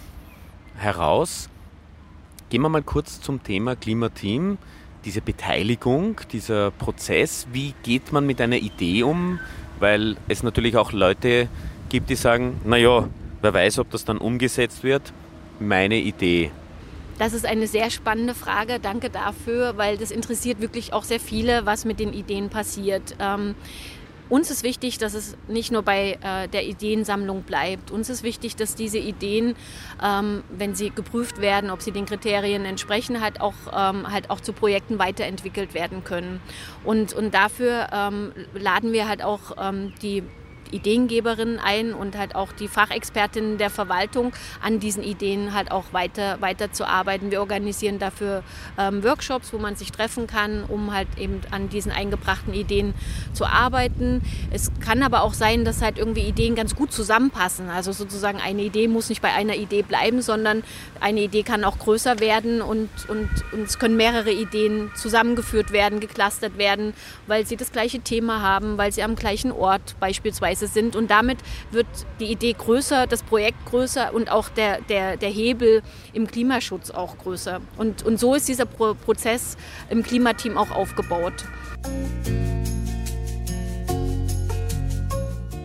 heraus. 0.77 1.47
Gehen 2.49 2.63
wir 2.63 2.69
mal 2.69 2.81
kurz 2.81 3.21
zum 3.21 3.43
Thema 3.43 3.75
Klimateam, 3.75 4.57
diese 5.05 5.21
Beteiligung, 5.21 6.19
dieser 6.31 6.71
Prozess. 6.71 7.45
Wie 7.53 7.75
geht 7.83 8.11
man 8.11 8.25
mit 8.25 8.41
einer 8.41 8.57
Idee 8.57 9.03
um? 9.03 9.39
Weil 9.79 10.17
es 10.27 10.41
natürlich 10.41 10.77
auch 10.77 10.93
Leute 10.93 11.49
gibt, 11.89 12.09
die 12.09 12.15
sagen, 12.15 12.59
naja, 12.65 13.07
wer 13.43 13.53
weiß, 13.53 13.77
ob 13.77 13.91
das 13.91 14.05
dann 14.05 14.17
umgesetzt 14.17 14.81
wird. 14.81 15.13
Meine 15.59 15.99
Idee. 15.99 16.49
Das 17.21 17.33
ist 17.33 17.45
eine 17.45 17.67
sehr 17.67 17.91
spannende 17.91 18.33
Frage. 18.33 18.79
Danke 18.79 19.11
dafür, 19.11 19.77
weil 19.77 19.95
das 19.95 20.09
interessiert 20.09 20.59
wirklich 20.59 20.91
auch 20.91 21.03
sehr 21.03 21.19
viele, 21.19 21.67
was 21.67 21.85
mit 21.85 21.99
den 21.99 22.13
Ideen 22.13 22.49
passiert. 22.49 23.15
Ähm, 23.19 23.53
uns 24.27 24.49
ist 24.49 24.63
wichtig, 24.63 24.97
dass 24.97 25.13
es 25.13 25.37
nicht 25.47 25.71
nur 25.71 25.83
bei 25.83 26.17
äh, 26.23 26.47
der 26.47 26.65
Ideensammlung 26.65 27.43
bleibt. 27.43 27.91
Uns 27.91 28.09
ist 28.09 28.23
wichtig, 28.23 28.55
dass 28.55 28.73
diese 28.73 28.97
Ideen, 28.97 29.53
ähm, 30.03 30.41
wenn 30.49 30.73
sie 30.73 30.89
geprüft 30.89 31.41
werden, 31.41 31.69
ob 31.69 31.83
sie 31.83 31.91
den 31.91 32.07
Kriterien 32.07 32.65
entsprechen, 32.65 33.21
halt 33.21 33.39
auch, 33.39 33.53
ähm, 33.71 34.11
halt 34.11 34.31
auch 34.31 34.41
zu 34.41 34.51
Projekten 34.51 34.97
weiterentwickelt 34.97 35.75
werden 35.75 36.03
können. 36.03 36.41
Und, 36.83 37.13
und 37.13 37.35
dafür 37.35 37.89
ähm, 37.93 38.31
laden 38.55 38.93
wir 38.93 39.07
halt 39.07 39.21
auch 39.21 39.57
ähm, 39.59 39.93
die 40.01 40.23
Ideengeberinnen 40.71 41.59
ein 41.59 41.93
und 41.93 42.17
halt 42.17 42.35
auch 42.35 42.51
die 42.51 42.67
Fachexpertinnen 42.67 43.57
der 43.57 43.69
Verwaltung 43.69 44.33
an 44.61 44.79
diesen 44.79 45.03
Ideen 45.03 45.53
halt 45.53 45.71
auch 45.71 45.93
weiter, 45.93 46.41
weiter 46.41 46.71
zu 46.71 46.85
arbeiten. 46.85 47.31
Wir 47.31 47.39
organisieren 47.39 47.99
dafür 47.99 48.43
ähm, 48.77 49.03
Workshops, 49.03 49.53
wo 49.53 49.57
man 49.57 49.75
sich 49.75 49.91
treffen 49.91 50.27
kann, 50.27 50.63
um 50.67 50.93
halt 50.93 51.07
eben 51.17 51.41
an 51.51 51.69
diesen 51.69 51.91
eingebrachten 51.91 52.53
Ideen 52.53 52.93
zu 53.33 53.45
arbeiten. 53.45 54.21
Es 54.51 54.71
kann 54.79 55.03
aber 55.03 55.23
auch 55.23 55.33
sein, 55.33 55.65
dass 55.65 55.81
halt 55.81 55.97
irgendwie 55.97 56.21
Ideen 56.21 56.55
ganz 56.55 56.75
gut 56.75 56.91
zusammenpassen. 56.91 57.69
Also 57.69 57.91
sozusagen 57.91 58.39
eine 58.39 58.61
Idee 58.61 58.87
muss 58.87 59.09
nicht 59.09 59.21
bei 59.21 59.33
einer 59.33 59.55
Idee 59.55 59.81
bleiben, 59.81 60.21
sondern 60.21 60.63
eine 60.99 61.21
Idee 61.21 61.43
kann 61.43 61.63
auch 61.63 61.79
größer 61.79 62.19
werden 62.19 62.61
und, 62.61 62.89
und, 63.07 63.29
und 63.51 63.63
es 63.63 63.79
können 63.79 63.97
mehrere 63.97 64.31
Ideen 64.31 64.91
zusammengeführt 64.95 65.71
werden, 65.71 65.99
geclustert 65.99 66.57
werden, 66.57 66.93
weil 67.27 67.45
sie 67.45 67.57
das 67.57 67.71
gleiche 67.71 67.99
Thema 67.99 68.41
haben, 68.41 68.77
weil 68.77 68.91
sie 68.91 69.03
am 69.03 69.15
gleichen 69.15 69.51
Ort 69.51 69.95
beispielsweise 69.99 70.60
Preise 70.61 70.67
sind. 70.67 70.95
Und 70.95 71.09
damit 71.11 71.39
wird 71.71 71.87
die 72.19 72.25
Idee 72.25 72.53
größer, 72.53 73.07
das 73.07 73.23
Projekt 73.23 73.65
größer 73.65 74.13
und 74.13 74.29
auch 74.31 74.49
der, 74.49 74.81
der, 74.81 75.17
der 75.17 75.29
Hebel 75.29 75.81
im 76.13 76.27
Klimaschutz 76.27 76.91
auch 76.91 77.17
größer. 77.17 77.61
Und, 77.77 78.03
und 78.03 78.19
so 78.19 78.35
ist 78.35 78.47
dieser 78.47 78.65
Pro 78.65 78.93
Prozess 78.93 79.57
im 79.89 80.03
Klimateam 80.03 80.57
auch 80.57 80.71
aufgebaut. 80.71 81.45